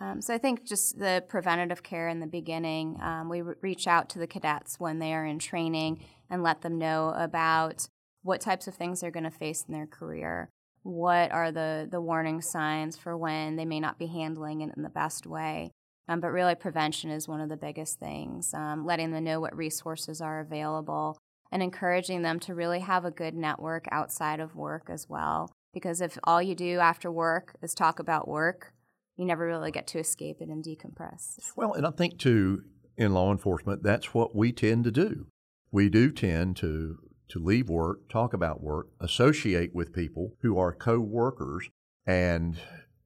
Um, 0.00 0.20
so 0.20 0.34
I 0.34 0.38
think 0.38 0.64
just 0.64 0.98
the 0.98 1.24
preventative 1.28 1.82
care 1.82 2.08
in 2.08 2.20
the 2.20 2.26
beginning. 2.26 2.98
Um, 3.02 3.28
we 3.28 3.42
re- 3.42 3.54
reach 3.60 3.88
out 3.88 4.08
to 4.10 4.18
the 4.20 4.26
cadets 4.26 4.78
when 4.78 5.00
they 5.00 5.12
are 5.12 5.26
in 5.26 5.38
training 5.38 6.04
and 6.30 6.42
let 6.42 6.62
them 6.62 6.78
know 6.78 7.12
about 7.16 7.88
what 8.22 8.40
types 8.40 8.68
of 8.68 8.74
things 8.74 9.00
they're 9.00 9.10
going 9.10 9.24
to 9.24 9.30
face 9.30 9.64
in 9.66 9.74
their 9.74 9.86
career. 9.86 10.48
What 10.82 11.30
are 11.30 11.52
the, 11.52 11.88
the 11.90 12.00
warning 12.00 12.40
signs 12.40 12.96
for 12.96 13.16
when 13.16 13.56
they 13.56 13.64
may 13.64 13.80
not 13.80 13.98
be 13.98 14.06
handling 14.06 14.62
it 14.62 14.72
in 14.76 14.82
the 14.82 14.88
best 14.88 15.26
way? 15.26 15.72
Um, 16.08 16.20
but 16.20 16.32
really, 16.32 16.54
prevention 16.54 17.10
is 17.10 17.28
one 17.28 17.40
of 17.40 17.48
the 17.48 17.56
biggest 17.56 18.00
things. 18.00 18.52
Um, 18.52 18.84
letting 18.84 19.12
them 19.12 19.24
know 19.24 19.40
what 19.40 19.56
resources 19.56 20.20
are 20.20 20.40
available 20.40 21.16
and 21.52 21.62
encouraging 21.62 22.22
them 22.22 22.40
to 22.40 22.54
really 22.54 22.80
have 22.80 23.04
a 23.04 23.10
good 23.10 23.34
network 23.34 23.86
outside 23.92 24.40
of 24.40 24.56
work 24.56 24.88
as 24.90 25.08
well. 25.08 25.52
Because 25.72 26.00
if 26.00 26.18
all 26.24 26.42
you 26.42 26.54
do 26.54 26.80
after 26.80 27.10
work 27.10 27.56
is 27.62 27.74
talk 27.74 27.98
about 27.98 28.26
work, 28.26 28.72
you 29.16 29.24
never 29.24 29.46
really 29.46 29.70
get 29.70 29.86
to 29.88 29.98
escape 29.98 30.38
it 30.40 30.48
and 30.48 30.64
decompress. 30.64 31.38
Well, 31.54 31.74
and 31.74 31.86
I 31.86 31.90
think 31.90 32.18
too, 32.18 32.64
in 32.96 33.14
law 33.14 33.30
enforcement, 33.30 33.82
that's 33.82 34.12
what 34.12 34.34
we 34.34 34.52
tend 34.52 34.84
to 34.84 34.90
do. 34.90 35.26
We 35.70 35.88
do 35.88 36.10
tend 36.10 36.56
to 36.58 36.98
to 37.32 37.38
leave 37.38 37.70
work, 37.70 38.08
talk 38.10 38.34
about 38.34 38.62
work, 38.62 38.88
associate 39.00 39.74
with 39.74 39.94
people 39.94 40.34
who 40.42 40.58
are 40.58 40.72
co-workers. 40.72 41.70
And 42.06 42.58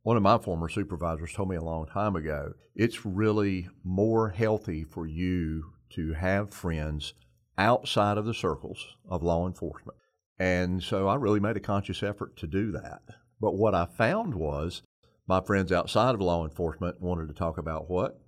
one 0.03 0.17
of 0.17 0.23
my 0.23 0.37
former 0.39 0.69
supervisors 0.69 1.33
told 1.33 1.49
me 1.49 1.57
a 1.57 1.62
long 1.62 1.87
time 1.87 2.17
ago, 2.17 2.55
it's 2.75 3.07
really 3.07 3.69
more 3.85 4.31
healthy 4.31 4.83
for 4.83 5.07
you 5.07 5.73
to 5.91 6.12
have 6.15 6.53
friends 6.53 7.15
outside 7.57 8.19
of 8.19 8.25
the 8.27 8.35
circles 8.35 8.97
of 9.09 9.23
law 9.23 9.47
enforcement. 9.47 9.97
And 10.41 10.83
so 10.83 11.07
I 11.07 11.15
really 11.15 11.41
made 11.41 11.57
a 11.57 11.61
conscious 11.61 12.03
effort 12.03 12.37
to 12.39 12.49
do 12.49 12.73
that. 12.73 13.03
But 13.41 13.55
what 13.55 13.77
I 13.77 13.87
found 13.87 14.35
was 14.35 14.83
my 15.29 15.41
friends 15.41 15.71
outside 15.71 16.15
of 16.15 16.21
law 16.21 16.45
enforcement 16.45 17.01
wanted 17.01 17.29
to 17.29 17.35
talk 17.35 17.59
about 17.59 17.89
what? 17.89 18.21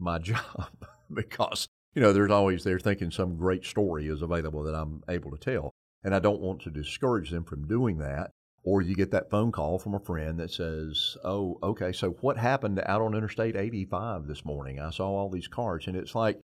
My 0.00 0.18
job. 0.20 0.86
because, 1.12 1.68
you 1.94 2.02
know, 2.02 2.12
there's 2.12 2.30
always, 2.30 2.64
they're 2.64 2.78
thinking 2.78 3.10
some 3.10 3.36
great 3.36 3.64
story 3.64 4.08
is 4.08 4.22
available 4.22 4.62
that 4.64 4.74
I'm 4.74 5.02
able 5.08 5.30
to 5.30 5.38
tell. 5.38 5.74
And 6.02 6.14
I 6.14 6.18
don't 6.18 6.40
want 6.40 6.60
to 6.62 6.70
discourage 6.70 7.30
them 7.30 7.44
from 7.44 7.66
doing 7.66 7.98
that. 7.98 8.30
Or 8.62 8.80
you 8.80 8.94
get 8.94 9.10
that 9.10 9.30
phone 9.30 9.52
call 9.52 9.78
from 9.78 9.94
a 9.94 10.00
friend 10.00 10.40
that 10.40 10.50
says, 10.50 11.16
Oh, 11.22 11.58
okay, 11.62 11.92
so 11.92 12.10
what 12.20 12.38
happened 12.38 12.82
out 12.86 13.02
on 13.02 13.14
Interstate 13.14 13.56
85 13.56 14.26
this 14.26 14.44
morning? 14.44 14.80
I 14.80 14.90
saw 14.90 15.08
all 15.08 15.28
these 15.28 15.48
cars. 15.48 15.86
And 15.86 15.96
it's 15.96 16.14
like, 16.14 16.40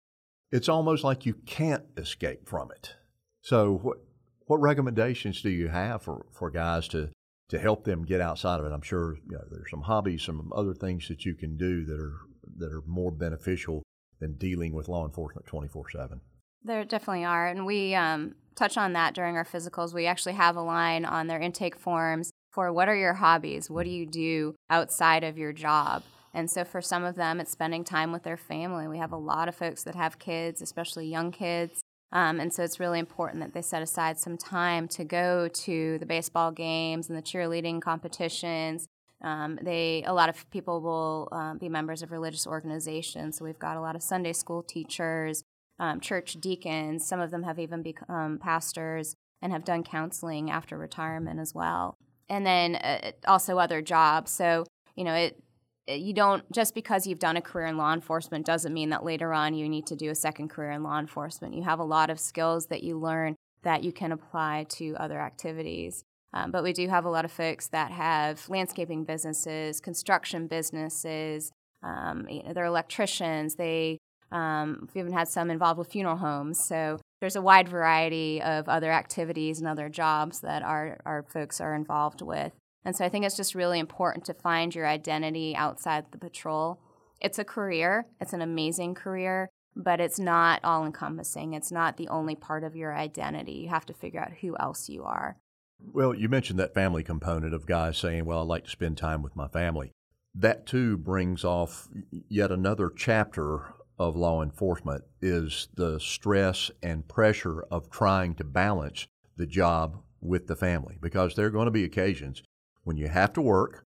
it's 0.51 0.69
almost 0.69 1.05
like 1.05 1.27
you 1.27 1.35
can't 1.45 1.85
escape 1.97 2.49
from 2.49 2.71
it. 2.71 2.95
So, 3.43 3.81
what, 3.83 3.99
what 4.47 4.61
recommendations 4.61 5.43
do 5.43 5.51
you 5.51 5.69
have 5.69 6.03
for, 6.03 6.25
for 6.33 6.51
guys 6.51 6.89
to 6.89 7.11
to 7.49 7.59
help 7.59 7.85
them 7.85 8.05
get 8.05 8.21
outside 8.21 8.59
of 8.59 8.67
it. 8.67 8.73
I'm 8.73 8.83
sure 8.83 9.17
you 9.29 9.37
know, 9.37 9.45
there's 9.51 9.71
some 9.71 9.83
hobbies, 9.83 10.23
some 10.23 10.53
other 10.55 10.75
things 10.75 11.09
that 11.09 11.25
you 11.25 11.35
can 11.35 11.57
do 11.57 11.85
that 11.85 12.01
are 12.01 12.17
that 12.59 12.73
are 12.73 12.83
more 12.87 13.11
beneficial 13.11 13.83
than 14.21 14.35
dealing 14.35 14.73
with 14.73 14.89
law 14.89 15.05
enforcement 15.05 15.47
24 15.47 15.91
seven. 15.91 16.21
There 16.63 16.85
definitely 16.85 17.25
are, 17.25 17.47
and 17.47 17.65
we 17.65 17.95
um, 17.95 18.35
touch 18.55 18.77
on 18.77 18.93
that 18.95 19.15
during 19.15 19.37
our 19.37 19.45
physicals. 19.45 19.95
We 19.95 20.07
actually 20.07 20.35
have 20.35 20.57
a 20.57 20.63
line 20.63 21.05
on 21.05 21.27
their 21.27 21.41
intake 21.41 21.77
forms 21.77 22.31
for 22.51 22.73
what 22.73 22.89
are 22.89 22.97
your 22.97 23.15
hobbies? 23.15 23.71
What 23.71 23.85
do 23.85 23.91
you 23.91 24.07
do 24.07 24.55
outside 24.71 25.23
of 25.23 25.39
your 25.39 25.53
job? 25.53 26.03
And 26.33 26.51
so 26.51 26.65
for 26.65 26.81
some 26.81 27.05
of 27.05 27.15
them, 27.15 27.41
it's 27.41 27.53
spending 27.53 27.85
time 27.85 28.13
with 28.13 28.23
their 28.23 28.37
family. 28.37 28.89
We 28.89 28.99
have 28.99 29.13
a 29.13 29.17
lot 29.17 29.49
of 29.49 29.55
folks 29.55 29.85
that 29.85 29.95
have 29.95 30.19
kids, 30.19 30.61
especially 30.61 31.07
young 31.07 31.31
kids, 31.31 31.83
um, 32.13 32.41
and 32.41 32.53
so 32.53 32.63
it's 32.63 32.81
really 32.81 32.99
important 32.99 33.43
that 33.43 33.53
they 33.53 33.63
set 33.63 33.83
aside 33.83 34.19
some 34.19 34.37
time 34.37 34.89
to 34.89 35.05
go 35.05 35.49
to 35.49 35.99
the 35.99 36.07
baseball 36.07 36.51
games 36.53 37.09
and 37.09 37.19
the 37.19 37.23
cheerleading 37.23 37.81
competitions. 37.81 38.87
Um, 39.23 39.59
they 39.63 40.05
a 40.07 40.13
lot 40.13 40.29
of 40.29 40.49
people 40.51 40.81
will 40.81 41.29
um, 41.33 41.59
be 41.59 41.69
members 41.69 42.03
of 42.03 42.13
religious 42.13 42.47
organizations. 42.47 43.39
So 43.39 43.45
we've 43.45 43.59
got 43.59 43.77
a 43.77 43.81
lot 43.81 43.97
of 43.97 44.03
Sunday 44.03 44.33
school 44.33 44.63
teachers, 44.63 45.43
um, 45.79 46.01
church 46.01 46.35
deacons. 46.35 47.07
Some 47.07 47.21
of 47.21 47.31
them 47.31 47.43
have 47.45 47.59
even 47.59 47.83
become 47.83 48.39
pastors 48.39 49.15
and 49.43 49.53
have 49.53 49.65
done 49.65 49.83
counseling 49.83 50.51
after 50.51 50.77
retirement 50.77 51.41
as 51.41 51.55
well. 51.55 51.97
And 52.29 52.47
then 52.47 52.77
uh, 52.77 53.13
also 53.27 53.59
other 53.59 53.81
jobs. 53.83 54.31
So 54.31 54.65
you 54.97 55.05
know 55.05 55.15
it 55.15 55.43
you 55.89 56.13
don't 56.13 56.51
just 56.53 56.75
because 56.75 57.07
you've 57.07 57.19
done 57.19 57.37
a 57.37 57.43
career 57.43 57.67
in 57.67 57.77
law 57.77 57.93
enforcement 57.93 58.45
doesn't 58.45 58.75
mean 58.75 58.91
that 58.91 59.05
later 59.05 59.33
on 59.33 59.55
you 59.55 59.69
need 59.69 59.87
to 59.87 59.97
do 59.97 60.11
a 60.11 60.15
second 60.15 60.49
career 60.49 60.73
in 60.73 60.83
law 60.83 60.99
enforcement. 60.99 61.55
You 61.55 61.63
have 61.63 61.79
a 61.79 61.85
lot 61.85 62.11
of 62.11 62.19
skills 62.19 62.67
that 62.67 62.83
you 62.83 62.99
learn 62.99 63.37
that 63.63 63.83
you 63.83 63.93
can 63.93 64.13
apply 64.13 64.67
to 64.71 64.95
other 64.99 65.21
activities. 65.21 66.05
Um, 66.37 66.51
but 66.51 66.63
we 66.63 66.73
do 66.73 66.87
have 66.89 67.05
a 67.07 67.11
lot 67.11 67.25
of 67.25 67.33
folks 67.33 67.69
that 67.69 67.91
have 67.91 68.47
landscaping 68.49 69.05
businesses, 69.05 69.81
construction 69.81 70.47
businesses. 70.47 71.51
Um, 71.83 72.27
you 72.29 72.43
know, 72.43 72.53
they're 72.53 72.65
electricians. 72.67 73.55
They 73.55 73.99
um, 74.33 74.89
we've 74.95 75.05
even 75.05 75.13
had 75.13 75.29
some 75.29 75.51
involved 75.51 75.79
with 75.79 75.91
funeral 75.91 76.17
homes. 76.17 76.63
So 76.63 76.99
there's 77.21 77.37
a 77.37 77.43
wide 77.43 77.69
variety 77.69 78.43
of 78.43 78.69
other 78.69 78.91
activities 78.91 79.61
and 79.61 79.69
other 79.69 79.89
jobs 79.89 80.41
that 80.41 80.63
our, 80.63 80.99
our 81.07 81.23
folks 81.23 81.61
are 81.61 81.75
involved 81.75 82.21
with. 82.21 82.53
And 82.85 82.95
so 82.97 83.05
I 83.05 83.09
think 83.09 83.25
it's 83.25 83.37
just 83.37 83.55
really 83.55 83.79
important 83.79 84.25
to 84.27 84.35
find 84.35 84.75
your 84.75 84.87
identity 84.87 85.55
outside 85.57 86.07
the 86.11 86.19
patrol. 86.19 86.81
It's 87.21 87.39
a 87.39 87.45
career, 87.45 88.07
it's 88.21 88.33
an 88.33 88.43
amazing 88.43 88.95
career, 88.95 89.49
but 89.77 90.01
it's 90.01 90.19
not 90.19 90.61
all 90.65 90.85
encompassing. 90.85 91.55
It's 91.55 91.73
not 91.73 91.97
the 91.97 92.09
only 92.09 92.35
part 92.35 92.65
of 92.65 92.77
your 92.77 92.95
identity. 92.95 93.53
You 93.53 93.69
have 93.69 93.87
to 93.87 93.95
figure 93.95 94.21
out 94.21 94.33
who 94.41 94.57
else 94.59 94.89
you 94.89 95.05
are. 95.05 95.37
Well, 95.81 96.15
you 96.15 96.29
mentioned 96.29 96.59
that 96.59 96.75
family 96.75 97.03
component 97.03 97.55
of 97.55 97.67
guys 97.67 97.99
saying, 97.99 98.25
Well, 98.25 98.41
I 98.41 98.43
like 98.43 98.65
to 98.65 98.71
spend 98.71 98.99
time 98.99 99.23
with 99.23 99.37
my 99.37 99.49
family. 99.49 99.93
That 100.35 100.67
too 100.67 100.99
brings 100.99 101.45
off 101.45 101.89
yet 102.29 102.53
another 102.53 102.91
chapter 102.95 103.75
of 103.99 104.15
law 104.15 104.43
enforcement 104.43 105.05
is 105.23 105.69
the 105.75 105.99
stress 105.99 106.71
and 106.83 107.09
pressure 107.09 107.63
of 107.71 107.91
trying 107.91 108.35
to 108.35 108.45
balance 108.45 109.07
the 109.37 109.47
job 109.47 110.03
with 110.21 110.47
the 110.47 110.57
family 110.57 110.99
because 111.01 111.35
there 111.35 111.47
are 111.47 111.51
going 111.51 111.67
to 111.67 111.71
be 111.71 111.85
occasions 111.85 112.43
when 112.85 112.97
you 112.97 113.09
have 113.09 113.33
to 113.33 113.43
work, 113.43 113.85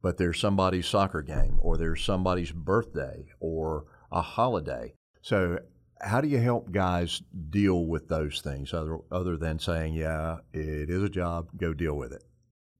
but 0.00 0.16
there's 0.16 0.40
somebody's 0.40 0.86
soccer 0.86 1.22
game 1.22 1.58
or 1.60 1.76
there's 1.76 2.02
somebody's 2.02 2.52
birthday 2.52 3.26
or 3.40 3.84
a 4.10 4.22
holiday. 4.22 4.94
So, 5.20 5.60
how 6.02 6.20
do 6.20 6.28
you 6.28 6.38
help 6.38 6.72
guys 6.72 7.22
deal 7.50 7.86
with 7.86 8.08
those 8.08 8.40
things 8.40 8.74
other, 8.74 8.98
other 9.10 9.36
than 9.36 9.58
saying, 9.58 9.94
yeah, 9.94 10.38
it 10.52 10.90
is 10.90 11.02
a 11.02 11.08
job, 11.08 11.48
go 11.56 11.72
deal 11.72 11.94
with 11.94 12.12
it? 12.12 12.24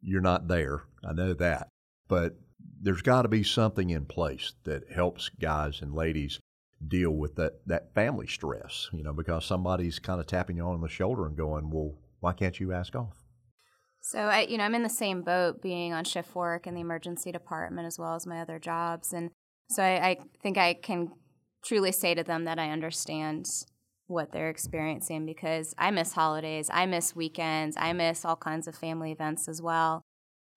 You're 0.01 0.21
not 0.21 0.49
there. 0.49 0.83
I 1.05 1.13
know 1.13 1.33
that. 1.35 1.69
But 2.09 2.37
there's 2.81 3.03
got 3.03 3.23
to 3.23 3.29
be 3.29 3.45
something 3.45 3.91
in 3.91 4.07
place 4.07 4.55
that 4.65 4.91
helps 4.91 5.29
guys 5.29 5.81
and 5.81 5.95
ladies 5.95 6.41
deal 6.87 7.13
with 7.13 7.37
that, 7.37 7.67
that 7.67 7.95
family 7.95 8.27
stress, 8.27 8.89
you 8.93 9.05
know, 9.05 9.13
because 9.13 9.45
somebody's 9.45 10.01
kind 10.01 10.21
of 10.21 10.27
tapping 10.27 10.57
you 10.57 10.65
on 10.65 10.81
the 10.81 10.89
shoulder 10.89 11.27
and 11.27 11.37
going, 11.37 11.71
well, 11.71 11.95
why 12.19 12.33
can't 12.33 12.59
you 12.59 12.73
ask 12.73 12.97
off? 12.97 13.23
So 14.01 14.19
I, 14.19 14.41
you 14.41 14.59
know, 14.59 14.65
I'm 14.65 14.75
in 14.75 14.83
the 14.83 14.89
same 14.89 15.23
boat, 15.23 15.63
being 15.63 15.93
on 15.93 16.03
shift 16.03 16.35
work 16.35 16.67
in 16.67 16.75
the 16.75 16.81
emergency 16.81 17.31
department 17.31 17.87
as 17.87 18.01
well 18.01 18.17
as 18.17 18.27
my 18.27 18.41
other 18.41 18.59
jobs, 18.59 19.13
and 19.13 19.31
so 19.71 19.83
I, 19.83 20.09
I 20.09 20.17
think 20.43 20.59
I 20.59 20.75
can 20.75 21.13
truly 21.65 21.93
say 21.93 22.15
to 22.15 22.25
them 22.25 22.45
that 22.45 22.59
I 22.59 22.71
understand 22.71 23.49
what 24.07 24.33
they're 24.33 24.51
experiencing 24.51 25.25
because 25.27 25.75
I 25.79 25.91
miss 25.91 26.13
holidays, 26.13 26.69
I 26.73 26.87
miss 26.87 27.17
weekends, 27.17 27.77
I 27.79 27.93
miss 27.93 28.25
all 28.25 28.37
kinds 28.37 28.67
of 28.67 28.75
family 28.75 29.13
events 29.13 29.49
as 29.49 29.63
well. 29.63 30.03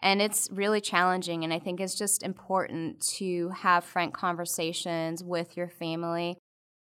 And 0.01 0.21
it's 0.21 0.49
really 0.51 0.81
challenging. 0.81 1.43
And 1.43 1.53
I 1.53 1.59
think 1.59 1.79
it's 1.79 1.95
just 1.95 2.21
important 2.21 3.01
to 3.17 3.49
have 3.49 3.83
frank 3.83 4.13
conversations 4.13 5.23
with 5.23 5.55
your 5.55 5.69
family. 5.69 6.37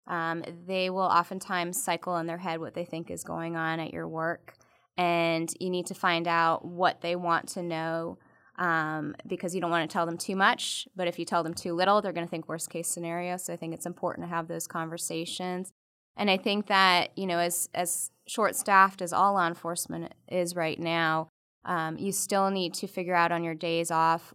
Um, 0.07 0.43
they 0.67 0.89
will 0.89 1.01
oftentimes 1.01 1.81
cycle 1.81 2.17
in 2.17 2.27
their 2.27 2.37
head 2.37 2.59
what 2.59 2.75
they 2.75 2.85
think 2.85 3.09
is 3.09 3.23
going 3.23 3.55
on 3.55 3.79
at 3.79 3.93
your 3.93 4.07
work 4.07 4.55
and 4.99 5.49
you 5.61 5.69
need 5.69 5.85
to 5.85 5.93
find 5.93 6.27
out 6.27 6.65
what 6.65 6.99
they 6.99 7.15
want 7.15 7.47
to 7.47 7.63
know 7.63 8.17
um, 8.59 9.15
because 9.25 9.55
you 9.55 9.61
don't 9.61 9.71
want 9.71 9.89
to 9.89 9.91
tell 9.91 10.05
them 10.05 10.17
too 10.17 10.35
much. 10.35 10.87
But 10.95 11.07
if 11.07 11.17
you 11.17 11.25
tell 11.25 11.43
them 11.43 11.53
too 11.53 11.73
little, 11.73 12.01
they're 12.01 12.13
going 12.13 12.27
to 12.27 12.29
think 12.29 12.47
worst 12.47 12.69
case 12.69 12.87
scenario. 12.87 13.37
So 13.37 13.53
I 13.53 13.55
think 13.55 13.73
it's 13.73 13.85
important 13.85 14.27
to 14.27 14.35
have 14.35 14.47
those 14.47 14.67
conversations. 14.67 15.71
And 16.17 16.29
I 16.29 16.37
think 16.37 16.67
that 16.67 17.17
you 17.17 17.25
know, 17.25 17.39
as 17.39 17.69
as 17.73 18.11
short 18.27 18.55
staffed 18.55 19.01
as 19.01 19.13
all 19.13 19.33
law 19.33 19.47
enforcement 19.47 20.13
is 20.27 20.55
right 20.55 20.77
now, 20.77 21.29
um, 21.63 21.97
you 21.97 22.11
still 22.11 22.51
need 22.51 22.73
to 22.75 22.87
figure 22.87 23.15
out 23.15 23.31
on 23.31 23.43
your 23.43 23.55
days 23.55 23.89
off 23.89 24.33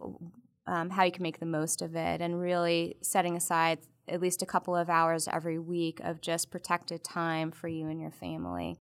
um, 0.67 0.89
how 0.89 1.03
you 1.03 1.11
can 1.11 1.21
make 1.21 1.39
the 1.39 1.45
most 1.45 1.83
of 1.83 1.95
it, 1.95 2.21
and 2.21 2.41
really 2.41 2.97
setting 3.01 3.37
aside 3.37 3.77
at 4.07 4.21
least 4.21 4.41
a 4.41 4.45
couple 4.45 4.75
of 4.75 4.89
hours 4.89 5.27
every 5.31 5.59
week 5.59 5.99
of 6.03 6.21
just 6.21 6.49
protected 6.49 7.03
time 7.03 7.51
for 7.51 7.67
you 7.67 7.87
and 7.87 8.01
your 8.01 8.11
family. 8.11 8.77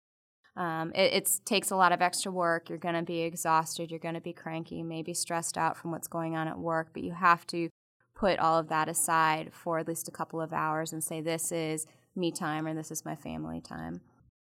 Um, 0.57 0.93
it 0.95 1.13
it's, 1.15 1.39
takes 1.41 1.71
a 1.71 1.77
lot 1.77 1.93
of 1.93 2.03
extra 2.03 2.31
work. 2.31 2.69
You're 2.69 2.79
going 2.79 2.95
to 2.95 3.03
be 3.03 3.21
exhausted. 3.21 3.91
You're 3.91 4.01
going 4.01 4.15
to 4.15 4.21
be 4.21 4.33
cranky. 4.33 4.83
maybe 4.83 5.15
stressed 5.15 5.57
out 5.57 5.77
from 5.77 5.91
what's 5.91 6.09
going 6.09 6.37
on 6.37 6.49
at 6.49 6.59
work, 6.59 6.89
but 6.93 7.03
you 7.03 7.13
have 7.13 7.47
to 7.49 7.71
put 8.15 8.39
all 8.39 8.59
of 8.59 8.69
that 8.69 8.89
aside 8.89 9.51
for 9.53 9.79
at 9.79 9.89
least 9.89 10.09
a 10.09 10.13
couple 10.13 10.41
of 10.41 10.53
hours 10.53 10.93
and 10.93 11.03
say, 11.03 11.21
this 11.21 11.51
is 11.51 11.87
me 12.15 12.31
time 12.31 12.67
or 12.67 12.75
this 12.75 12.91
is 12.91 13.05
my 13.05 13.17
family 13.17 13.61
time. 13.61 14.01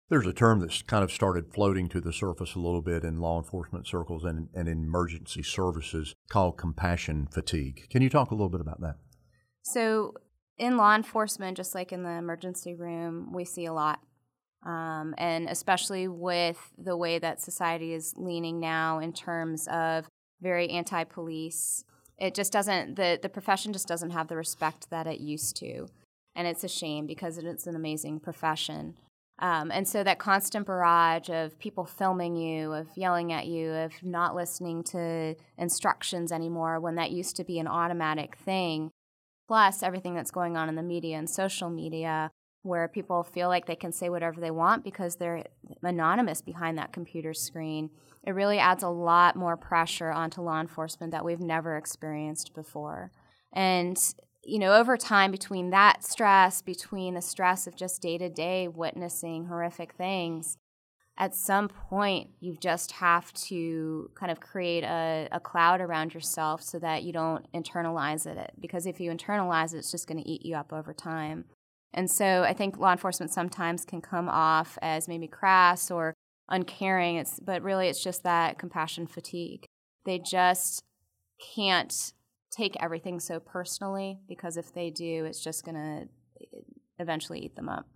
There's 0.09 0.27
a 0.27 0.33
term 0.33 0.59
that's 0.59 0.81
kind 0.81 1.05
of 1.05 1.11
started 1.11 1.53
floating 1.53 1.87
to 1.89 2.01
the 2.01 2.11
surface 2.11 2.53
a 2.53 2.59
little 2.59 2.81
bit 2.81 3.05
in 3.05 3.21
law 3.21 3.37
enforcement 3.37 3.87
circles 3.87 4.25
and, 4.25 4.49
and 4.53 4.67
in 4.67 4.83
emergency 4.83 5.41
services 5.41 6.13
called 6.29 6.57
compassion 6.57 7.29
fatigue. 7.31 7.87
Can 7.89 8.01
you 8.01 8.09
talk 8.09 8.31
a 8.31 8.35
little 8.35 8.49
bit 8.49 8.59
about 8.59 8.81
that? 8.81 8.97
So, 9.61 10.15
in 10.57 10.75
law 10.75 10.95
enforcement, 10.95 11.55
just 11.55 11.73
like 11.73 11.93
in 11.93 12.03
the 12.03 12.09
emergency 12.09 12.73
room, 12.73 13.31
we 13.31 13.45
see 13.45 13.65
a 13.65 13.73
lot. 13.73 14.01
Um, 14.63 15.15
and 15.17 15.49
especially 15.49 16.07
with 16.07 16.59
the 16.77 16.95
way 16.95 17.17
that 17.19 17.41
society 17.41 17.93
is 17.93 18.13
leaning 18.17 18.59
now 18.59 18.99
in 18.99 19.11
terms 19.11 19.67
of 19.71 20.07
very 20.41 20.69
anti 20.69 21.03
police, 21.03 21.83
it 22.17 22.35
just 22.35 22.53
doesn't, 22.53 22.95
the, 22.95 23.19
the 23.21 23.29
profession 23.29 23.73
just 23.73 23.87
doesn't 23.87 24.11
have 24.11 24.27
the 24.27 24.35
respect 24.35 24.89
that 24.91 25.07
it 25.07 25.19
used 25.19 25.55
to. 25.57 25.87
And 26.35 26.47
it's 26.47 26.63
a 26.63 26.69
shame 26.69 27.07
because 27.07 27.37
it's 27.37 27.67
an 27.67 27.75
amazing 27.75 28.19
profession. 28.19 28.95
Um, 29.39 29.71
and 29.71 29.87
so 29.87 30.03
that 30.03 30.19
constant 30.19 30.67
barrage 30.67 31.29
of 31.29 31.57
people 31.57 31.83
filming 31.83 32.35
you, 32.35 32.73
of 32.73 32.87
yelling 32.95 33.33
at 33.33 33.47
you, 33.47 33.71
of 33.71 33.91
not 34.03 34.35
listening 34.35 34.83
to 34.85 35.35
instructions 35.57 36.31
anymore 36.31 36.79
when 36.79 36.95
that 36.95 37.09
used 37.09 37.35
to 37.37 37.43
be 37.43 37.57
an 37.57 37.67
automatic 37.67 38.35
thing, 38.35 38.91
plus 39.47 39.81
everything 39.81 40.13
that's 40.13 40.29
going 40.29 40.57
on 40.57 40.69
in 40.69 40.75
the 40.75 40.83
media 40.83 41.17
and 41.17 41.27
social 41.27 41.71
media 41.71 42.29
where 42.63 42.87
people 42.87 43.23
feel 43.23 43.47
like 43.47 43.65
they 43.65 43.75
can 43.75 43.91
say 43.91 44.09
whatever 44.09 44.39
they 44.39 44.51
want 44.51 44.83
because 44.83 45.15
they're 45.15 45.43
anonymous 45.81 46.41
behind 46.41 46.77
that 46.77 46.93
computer 46.93 47.33
screen. 47.33 47.89
It 48.23 48.31
really 48.31 48.59
adds 48.59 48.83
a 48.83 48.89
lot 48.89 49.35
more 49.35 49.57
pressure 49.57 50.11
onto 50.11 50.41
law 50.41 50.61
enforcement 50.61 51.11
that 51.11 51.25
we've 51.25 51.39
never 51.39 51.75
experienced 51.75 52.53
before. 52.53 53.11
And 53.51 53.97
you 54.43 54.57
know, 54.57 54.73
over 54.73 54.97
time, 54.97 55.29
between 55.31 55.69
that 55.69 56.03
stress, 56.03 56.61
between 56.61 57.13
the 57.13 57.21
stress 57.21 57.67
of 57.67 57.75
just 57.75 58.01
day 58.01 58.17
to 58.17 58.29
day 58.29 58.67
witnessing 58.67 59.45
horrific 59.45 59.93
things, 59.93 60.57
at 61.17 61.35
some 61.35 61.67
point 61.67 62.29
you 62.39 62.57
just 62.59 62.93
have 62.93 63.31
to 63.33 64.09
kind 64.15 64.31
of 64.31 64.39
create 64.39 64.83
a, 64.83 65.27
a 65.31 65.39
cloud 65.39 65.81
around 65.81 66.13
yourself 66.13 66.63
so 66.63 66.79
that 66.79 67.03
you 67.03 67.13
don't 67.13 67.45
internalize 67.53 68.25
it. 68.25 68.51
Because 68.59 68.87
if 68.87 68.99
you 68.99 69.11
internalize 69.11 69.73
it, 69.73 69.79
it's 69.79 69.91
just 69.91 70.07
going 70.07 70.21
to 70.21 70.27
eat 70.27 70.43
you 70.43 70.55
up 70.55 70.73
over 70.73 70.93
time. 70.93 71.45
And 71.93 72.09
so 72.09 72.43
I 72.43 72.53
think 72.53 72.77
law 72.77 72.91
enforcement 72.91 73.33
sometimes 73.33 73.85
can 73.85 74.01
come 74.01 74.29
off 74.29 74.77
as 74.81 75.07
maybe 75.07 75.27
crass 75.27 75.91
or 75.91 76.13
uncaring. 76.49 77.17
It's, 77.17 77.39
but 77.39 77.61
really, 77.61 77.87
it's 77.87 78.03
just 78.03 78.23
that 78.23 78.57
compassion 78.57 79.07
fatigue. 79.07 79.65
They 80.05 80.19
just 80.19 80.83
can't 81.55 82.13
take 82.51 82.75
everything 82.79 83.19
so 83.19 83.39
personally 83.39 84.19
because 84.27 84.57
if 84.57 84.73
they 84.73 84.89
do, 84.89 85.25
it's 85.25 85.43
just 85.43 85.65
going 85.65 85.75
to 85.75 86.07
eh, 86.41 86.61
eventually 86.99 87.39
eat 87.39 87.55
them 87.55 87.69
up. 87.69 87.87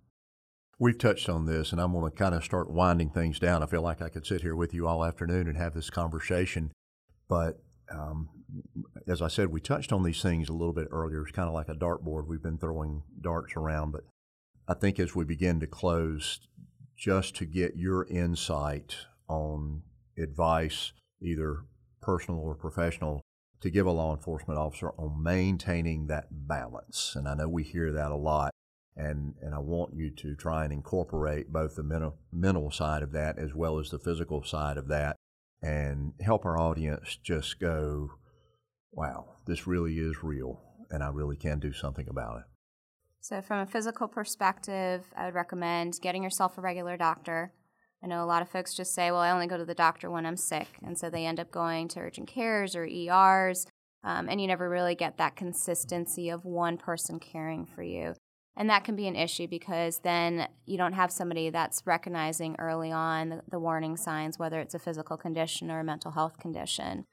We've 0.77 0.97
touched 0.97 1.29
on 1.29 1.45
this, 1.45 1.71
and 1.71 1.79
I'm 1.79 1.93
going 1.93 2.11
to 2.11 2.17
kind 2.17 2.35
of 2.35 2.43
start 2.43 2.69
winding 2.69 3.11
things 3.11 3.39
down. 3.39 3.63
I 3.63 3.65
feel 3.65 3.81
like 3.81 4.01
I 4.01 4.09
could 4.09 4.25
sit 4.25 4.41
here 4.41 4.55
with 4.55 4.73
you 4.73 4.87
all 4.87 5.05
afternoon 5.05 5.47
and 5.47 5.57
have 5.57 5.73
this 5.73 5.89
conversation, 5.89 6.73
but 7.29 7.61
um, 7.91 8.29
as 9.07 9.21
I 9.21 9.27
said, 9.27 9.51
we 9.51 9.61
touched 9.61 9.91
on 9.91 10.03
these 10.03 10.21
things 10.21 10.49
a 10.49 10.53
little 10.53 10.73
bit 10.73 10.87
earlier. 10.91 11.23
It's 11.23 11.31
kind 11.31 11.47
of 11.47 11.53
like 11.53 11.69
a 11.69 11.75
dartboard. 11.75 12.27
We've 12.27 12.41
been 12.41 12.57
throwing 12.57 13.03
darts 13.21 13.55
around, 13.55 13.91
but 13.91 14.03
I 14.67 14.73
think 14.73 14.99
as 14.99 15.15
we 15.15 15.25
begin 15.25 15.59
to 15.59 15.67
close, 15.67 16.39
just 16.97 17.35
to 17.37 17.45
get 17.45 17.75
your 17.75 18.05
insight 18.07 18.95
on 19.27 19.83
advice, 20.17 20.93
either 21.21 21.65
personal 22.01 22.39
or 22.39 22.55
professional, 22.55 23.21
to 23.61 23.69
give 23.69 23.85
a 23.85 23.91
law 23.91 24.15
enforcement 24.15 24.59
officer 24.59 24.91
on 24.97 25.21
maintaining 25.21 26.07
that 26.07 26.27
balance. 26.31 27.13
And 27.15 27.27
I 27.27 27.35
know 27.35 27.47
we 27.47 27.63
hear 27.63 27.91
that 27.91 28.11
a 28.11 28.15
lot. 28.15 28.51
And, 28.97 29.35
and 29.41 29.53
I 29.53 29.59
want 29.59 29.93
you 29.93 30.09
to 30.09 30.35
try 30.35 30.63
and 30.63 30.71
incorporate 30.71 31.51
both 31.51 31.75
the 31.75 31.83
mental, 31.83 32.17
mental 32.31 32.71
side 32.71 33.03
of 33.03 33.11
that 33.11 33.37
as 33.37 33.53
well 33.53 33.77
as 33.77 33.89
the 33.89 33.99
physical 33.99 34.43
side 34.43 34.77
of 34.77 34.87
that 34.87 35.17
and 35.65 36.13
help 36.21 36.45
our 36.45 36.59
audience 36.59 37.17
just 37.23 37.59
go, 37.59 38.11
wow, 38.91 39.25
this 39.47 39.65
really 39.65 39.97
is 39.97 40.23
real 40.23 40.61
and 40.91 41.03
I 41.03 41.07
really 41.07 41.35
can 41.35 41.59
do 41.59 41.73
something 41.73 42.07
about 42.07 42.37
it. 42.37 42.43
So, 43.19 43.41
from 43.41 43.59
a 43.59 43.65
physical 43.65 44.07
perspective, 44.07 45.03
I 45.17 45.25
would 45.25 45.33
recommend 45.33 45.99
getting 45.99 46.21
yourself 46.21 46.59
a 46.59 46.61
regular 46.61 46.95
doctor. 46.95 47.51
I 48.03 48.07
know 48.07 48.23
a 48.23 48.27
lot 48.27 48.43
of 48.43 48.49
folks 48.49 48.75
just 48.75 48.93
say, 48.93 49.09
well, 49.09 49.21
I 49.21 49.31
only 49.31 49.47
go 49.47 49.57
to 49.57 49.65
the 49.65 49.73
doctor 49.73 50.11
when 50.11 50.27
I'm 50.27 50.37
sick. 50.37 50.67
And 50.85 50.95
so 50.95 51.09
they 51.09 51.25
end 51.25 51.39
up 51.39 51.49
going 51.49 51.87
to 51.89 52.01
urgent 52.01 52.27
cares 52.27 52.75
or 52.75 52.85
ERs, 52.85 53.65
um, 54.03 54.29
and 54.29 54.39
you 54.39 54.45
never 54.45 54.69
really 54.69 54.93
get 54.93 55.17
that 55.17 55.35
consistency 55.35 56.29
of 56.29 56.45
one 56.45 56.77
person 56.77 57.19
caring 57.19 57.65
for 57.65 57.81
you. 57.81 58.13
And 58.57 58.69
that 58.69 58.83
can 58.83 58.95
be 58.95 59.07
an 59.07 59.15
issue 59.15 59.47
because 59.47 59.99
then 59.99 60.47
you 60.65 60.77
don't 60.77 60.93
have 60.93 61.11
somebody 61.11 61.49
that's 61.49 61.83
recognizing 61.85 62.55
early 62.57 62.91
on 62.91 63.29
the, 63.29 63.41
the 63.51 63.59
warning 63.59 63.97
signs, 63.97 64.39
whether 64.39 64.59
it's 64.59 64.73
a 64.73 64.79
physical 64.79 65.17
condition 65.17 65.69
or 65.69 65.81
a 65.81 65.83
mental 65.83 66.11
health 66.11 66.39
condition. 66.39 67.05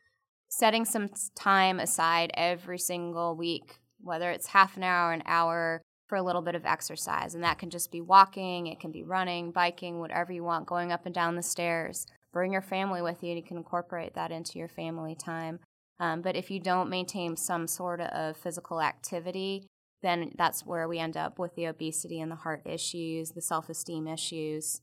Setting 0.49 0.85
some 0.85 1.11
time 1.35 1.81
aside 1.81 2.31
every 2.35 2.79
single 2.79 3.37
week, 3.37 3.79
whether 4.01 4.31
it's 4.31 4.49
half 4.49 4.77
an 4.77 4.85
hour, 4.85 5.13
an 5.13 5.23
hour, 5.27 5.83
for 6.13 6.17
a 6.17 6.23
little 6.23 6.43
bit 6.43 6.55
of 6.55 6.67
exercise. 6.67 7.35
And 7.35 7.43
that 7.43 7.59
can 7.59 7.71
just 7.71 7.91
be 7.91 8.03
walking, 8.03 8.67
it 8.67 8.79
can 8.79 8.93
be 8.93 9.03
running, 9.03 9.51
biking, 9.51 9.99
whatever 9.99 10.31
you 10.31 10.45
want, 10.45 10.67
going 10.67 10.93
up 10.93 11.07
and 11.07 11.15
down 11.15 11.37
the 11.37 11.43
stairs. 11.43 12.07
Bring 12.35 12.53
your 12.53 12.61
family 12.61 13.01
with 13.01 13.23
you, 13.23 13.31
and 13.31 13.39
you 13.39 13.45
can 13.45 13.57
incorporate 13.57 14.15
that 14.15 14.31
into 14.31 14.59
your 14.59 14.69
family 14.69 15.15
time. 15.15 15.59
Um, 15.99 16.21
but 16.21 16.37
if 16.37 16.51
you 16.51 16.61
don't 16.61 16.91
maintain 16.91 17.37
some 17.37 17.67
sort 17.67 18.03
of 18.03 18.37
physical 18.37 18.83
activity, 18.83 19.67
then 20.03 20.33
that's 20.37 20.67
where 20.67 20.89
we 20.89 20.99
end 20.99 21.17
up 21.17 21.39
with 21.39 21.55
the 21.55 21.67
obesity 21.67 22.21
and 22.21 22.31
the 22.31 22.37
heart 22.37 22.63
issues, 22.65 23.31
the 23.31 23.41
self 23.41 23.69
esteem 23.69 24.07
issues. 24.07 24.81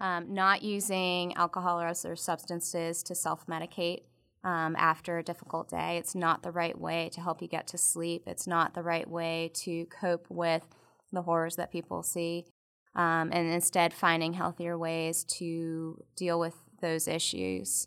Um, 0.00 0.34
not 0.34 0.62
using 0.62 1.34
alcohol 1.36 1.80
or 1.80 1.86
other 1.86 2.16
substances 2.16 3.02
to 3.04 3.14
self 3.14 3.46
medicate 3.46 4.02
um, 4.44 4.74
after 4.76 5.18
a 5.18 5.22
difficult 5.22 5.68
day. 5.68 5.96
It's 5.96 6.14
not 6.14 6.42
the 6.42 6.50
right 6.50 6.78
way 6.78 7.10
to 7.12 7.20
help 7.20 7.42
you 7.42 7.48
get 7.48 7.66
to 7.68 7.78
sleep. 7.78 8.24
It's 8.26 8.46
not 8.46 8.74
the 8.74 8.82
right 8.82 9.08
way 9.08 9.50
to 9.56 9.86
cope 9.86 10.26
with 10.28 10.66
the 11.12 11.22
horrors 11.22 11.56
that 11.56 11.70
people 11.70 12.02
see. 12.02 12.46
Um, 12.94 13.30
and 13.32 13.50
instead, 13.50 13.92
finding 13.92 14.34
healthier 14.34 14.76
ways 14.76 15.24
to 15.38 16.02
deal 16.16 16.38
with 16.38 16.54
those 16.80 17.08
issues. 17.08 17.86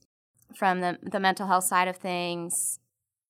From 0.56 0.82
the, 0.82 0.98
the 1.02 1.20
mental 1.20 1.48
health 1.48 1.66
side 1.66 1.88
of 1.88 1.98
things, 1.98 2.80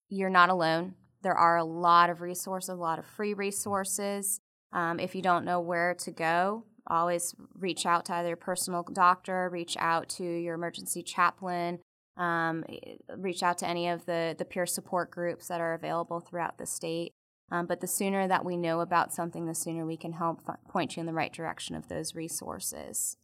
you're 0.09 0.29
not 0.29 0.49
alone. 0.49 0.93
There 1.25 1.33
are 1.33 1.57
a 1.57 1.63
lot 1.63 2.11
of 2.11 2.21
resources, 2.21 2.69
a 2.69 2.75
lot 2.75 2.99
of 2.99 3.05
free 3.07 3.33
resources. 3.33 4.39
Um, 4.71 4.99
if 4.99 5.15
you 5.15 5.23
don't 5.23 5.43
know 5.43 5.59
where 5.59 5.95
to 5.95 6.11
go, 6.11 6.65
always 6.85 7.33
reach 7.57 7.87
out 7.87 8.05
to 8.05 8.13
either 8.13 8.27
your 8.27 8.37
personal 8.37 8.83
doctor, 8.93 9.49
reach 9.51 9.75
out 9.79 10.07
to 10.09 10.23
your 10.23 10.53
emergency 10.53 11.01
chaplain, 11.01 11.79
um, 12.15 12.63
reach 13.17 13.41
out 13.41 13.57
to 13.57 13.67
any 13.67 13.89
of 13.89 14.05
the, 14.05 14.35
the 14.37 14.45
peer 14.45 14.67
support 14.67 15.09
groups 15.09 15.47
that 15.47 15.59
are 15.59 15.73
available 15.73 16.19
throughout 16.19 16.59
the 16.59 16.67
state. 16.67 17.11
Um, 17.51 17.65
but 17.65 17.81
the 17.81 17.87
sooner 17.87 18.27
that 18.27 18.45
we 18.45 18.55
know 18.55 18.81
about 18.81 19.11
something, 19.11 19.47
the 19.47 19.55
sooner 19.55 19.83
we 19.83 19.97
can 19.97 20.13
help 20.13 20.41
f- 20.47 20.57
point 20.69 20.95
you 20.95 20.99
in 20.99 21.07
the 21.07 21.13
right 21.13 21.33
direction 21.33 21.75
of 21.75 21.87
those 21.87 22.13
resources. 22.13 23.17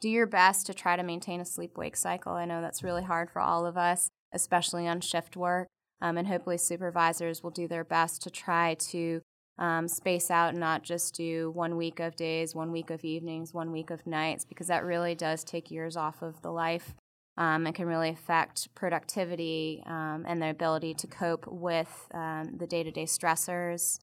Do 0.00 0.08
your 0.08 0.26
best 0.26 0.66
to 0.66 0.74
try 0.74 0.96
to 0.96 1.04
maintain 1.04 1.40
a 1.40 1.44
sleep 1.44 1.78
wake 1.78 1.96
cycle. 1.96 2.32
I 2.32 2.44
know 2.44 2.60
that's 2.60 2.82
really 2.82 3.04
hard 3.04 3.30
for 3.30 3.40
all 3.40 3.64
of 3.64 3.76
us, 3.76 4.08
especially 4.32 4.88
on 4.88 5.00
shift 5.00 5.36
work. 5.36 5.68
Um, 6.00 6.18
and 6.18 6.28
hopefully, 6.28 6.58
supervisors 6.58 7.42
will 7.42 7.50
do 7.50 7.66
their 7.68 7.84
best 7.84 8.22
to 8.22 8.30
try 8.30 8.74
to 8.74 9.22
um, 9.58 9.88
space 9.88 10.30
out 10.30 10.50
and 10.50 10.60
not 10.60 10.82
just 10.82 11.14
do 11.14 11.50
one 11.50 11.76
week 11.76 12.00
of 12.00 12.16
days, 12.16 12.54
one 12.54 12.72
week 12.72 12.90
of 12.90 13.04
evenings, 13.04 13.54
one 13.54 13.72
week 13.72 13.90
of 13.90 14.06
nights, 14.06 14.44
because 14.44 14.66
that 14.66 14.84
really 14.84 15.14
does 15.14 15.44
take 15.44 15.70
years 15.70 15.96
off 15.96 16.22
of 16.22 16.42
the 16.42 16.50
life 16.50 16.94
um, 17.38 17.66
and 17.66 17.74
can 17.74 17.86
really 17.86 18.10
affect 18.10 18.74
productivity 18.74 19.82
um, 19.86 20.24
and 20.26 20.40
their 20.40 20.50
ability 20.50 20.94
to 20.94 21.06
cope 21.06 21.46
with 21.46 22.08
um, 22.14 22.56
the 22.58 22.66
day 22.66 22.82
to 22.82 22.90
day 22.90 23.04
stressors. 23.04 23.98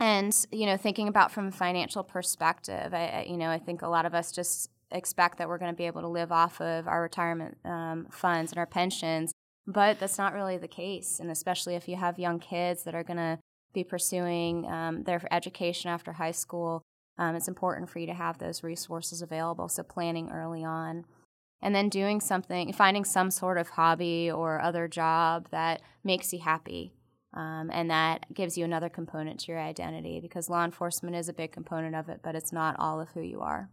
And 0.00 0.34
you 0.50 0.66
know, 0.66 0.76
thinking 0.76 1.08
about 1.08 1.30
from 1.30 1.48
a 1.48 1.52
financial 1.52 2.02
perspective, 2.02 2.92
I, 2.92 3.26
you 3.28 3.36
know, 3.36 3.50
I 3.50 3.58
think 3.58 3.82
a 3.82 3.88
lot 3.88 4.04
of 4.04 4.14
us 4.14 4.32
just 4.32 4.68
expect 4.90 5.38
that 5.38 5.48
we're 5.48 5.58
going 5.58 5.70
to 5.70 5.76
be 5.76 5.86
able 5.86 6.02
to 6.02 6.08
live 6.08 6.32
off 6.32 6.60
of 6.60 6.86
our 6.86 7.02
retirement 7.02 7.56
um, 7.64 8.06
funds 8.10 8.52
and 8.52 8.58
our 8.58 8.66
pensions, 8.66 9.32
but 9.66 9.98
that's 9.98 10.18
not 10.18 10.34
really 10.34 10.56
the 10.56 10.68
case. 10.68 11.20
And 11.20 11.30
especially 11.30 11.74
if 11.74 11.88
you 11.88 11.96
have 11.96 12.18
young 12.18 12.38
kids 12.38 12.84
that 12.84 12.94
are 12.94 13.04
going 13.04 13.18
to 13.18 13.38
be 13.72 13.84
pursuing 13.84 14.66
um, 14.66 15.04
their 15.04 15.22
education 15.30 15.90
after 15.90 16.12
high 16.12 16.32
school, 16.32 16.82
um, 17.18 17.36
it's 17.36 17.48
important 17.48 17.88
for 17.88 17.98
you 17.98 18.06
to 18.06 18.14
have 18.14 18.38
those 18.38 18.62
resources 18.62 19.22
available. 19.22 19.68
So 19.68 19.82
planning 19.82 20.30
early 20.30 20.64
on 20.64 21.04
and 21.60 21.74
then 21.74 21.88
doing 21.88 22.20
something, 22.20 22.72
finding 22.72 23.04
some 23.04 23.30
sort 23.30 23.56
of 23.56 23.70
hobby 23.70 24.30
or 24.30 24.60
other 24.60 24.88
job 24.88 25.48
that 25.50 25.80
makes 26.02 26.32
you 26.32 26.40
happy. 26.40 26.92
Um, 27.34 27.70
and 27.72 27.90
that 27.90 28.26
gives 28.34 28.58
you 28.58 28.64
another 28.64 28.90
component 28.90 29.40
to 29.40 29.52
your 29.52 29.60
identity 29.60 30.20
because 30.20 30.50
law 30.50 30.64
enforcement 30.64 31.16
is 31.16 31.28
a 31.28 31.32
big 31.32 31.52
component 31.52 31.94
of 31.94 32.08
it, 32.08 32.20
but 32.22 32.34
it's 32.34 32.52
not 32.52 32.76
all 32.78 33.00
of 33.00 33.10
who 33.10 33.22
you 33.22 33.40
are. 33.40 33.70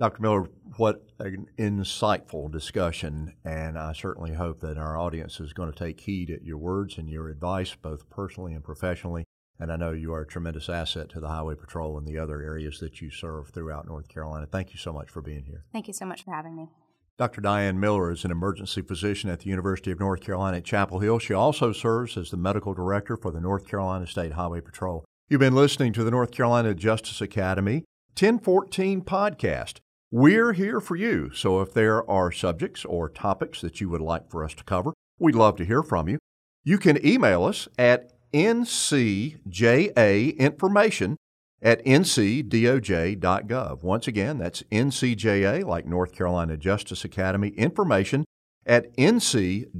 Dr. 0.00 0.22
Miller, 0.22 0.48
what 0.78 1.04
an 1.18 1.46
insightful 1.58 2.50
discussion, 2.50 3.34
and 3.44 3.78
I 3.78 3.92
certainly 3.92 4.32
hope 4.32 4.60
that 4.60 4.78
our 4.78 4.96
audience 4.96 5.38
is 5.40 5.52
going 5.52 5.70
to 5.70 5.78
take 5.78 6.00
heed 6.00 6.30
at 6.30 6.42
your 6.42 6.56
words 6.56 6.96
and 6.96 7.06
your 7.06 7.28
advice, 7.28 7.74
both 7.74 8.08
personally 8.08 8.54
and 8.54 8.64
professionally. 8.64 9.26
And 9.58 9.70
I 9.70 9.76
know 9.76 9.92
you 9.92 10.14
are 10.14 10.22
a 10.22 10.26
tremendous 10.26 10.70
asset 10.70 11.10
to 11.10 11.20
the 11.20 11.28
Highway 11.28 11.54
Patrol 11.54 11.98
and 11.98 12.06
the 12.06 12.16
other 12.16 12.40
areas 12.40 12.80
that 12.80 13.02
you 13.02 13.10
serve 13.10 13.50
throughout 13.50 13.86
North 13.86 14.08
Carolina. 14.08 14.46
Thank 14.46 14.72
you 14.72 14.78
so 14.78 14.90
much 14.90 15.10
for 15.10 15.20
being 15.20 15.44
here. 15.44 15.64
Thank 15.70 15.86
you 15.86 15.92
so 15.92 16.06
much 16.06 16.24
for 16.24 16.32
having 16.32 16.56
me. 16.56 16.70
Dr. 17.18 17.42
Diane 17.42 17.78
Miller 17.78 18.10
is 18.10 18.24
an 18.24 18.30
emergency 18.30 18.80
physician 18.80 19.28
at 19.28 19.40
the 19.40 19.50
University 19.50 19.90
of 19.90 20.00
North 20.00 20.22
Carolina 20.22 20.56
at 20.56 20.64
Chapel 20.64 21.00
Hill. 21.00 21.18
She 21.18 21.34
also 21.34 21.72
serves 21.72 22.16
as 22.16 22.30
the 22.30 22.38
medical 22.38 22.72
director 22.72 23.18
for 23.18 23.30
the 23.30 23.40
North 23.40 23.68
Carolina 23.68 24.06
State 24.06 24.32
Highway 24.32 24.62
Patrol. 24.62 25.04
You've 25.28 25.40
been 25.40 25.54
listening 25.54 25.92
to 25.92 26.04
the 26.04 26.10
North 26.10 26.30
Carolina 26.30 26.72
Justice 26.74 27.20
Academy 27.20 27.84
1014 28.18 29.02
podcast. 29.02 29.80
We're 30.12 30.54
here 30.54 30.80
for 30.80 30.96
you, 30.96 31.30
so 31.32 31.60
if 31.60 31.72
there 31.72 32.02
are 32.10 32.32
subjects 32.32 32.84
or 32.84 33.08
topics 33.08 33.60
that 33.60 33.80
you 33.80 33.88
would 33.90 34.00
like 34.00 34.28
for 34.28 34.42
us 34.42 34.54
to 34.54 34.64
cover, 34.64 34.92
we'd 35.20 35.36
love 35.36 35.54
to 35.58 35.64
hear 35.64 35.84
from 35.84 36.08
you. 36.08 36.18
You 36.64 36.78
can 36.78 36.98
email 37.06 37.44
us 37.44 37.68
at 37.78 38.12
ncjainformation 38.32 41.14
at 41.62 41.84
ncdoj.gov. 41.84 43.82
Once 43.84 44.08
again, 44.08 44.38
that's 44.38 44.64
NCJA, 44.72 45.64
like 45.64 45.86
North 45.86 46.10
Carolina 46.10 46.56
Justice 46.56 47.04
Academy, 47.04 47.50
information 47.50 48.24
at 48.66 48.92
ncdoj.gov. 48.96 49.70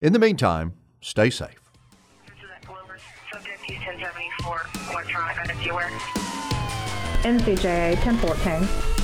In 0.00 0.14
the 0.14 0.18
meantime, 0.18 0.72
stay 1.02 1.28
safe. 1.28 1.60
This 2.26 2.36
is 2.42 2.48
at 2.50 2.64
Clover. 2.64 2.96
Subject 3.30 3.68
U-1074, 3.68 4.90
electronic. 4.90 5.36
NCJA 7.24 7.96
1014. 7.96 9.01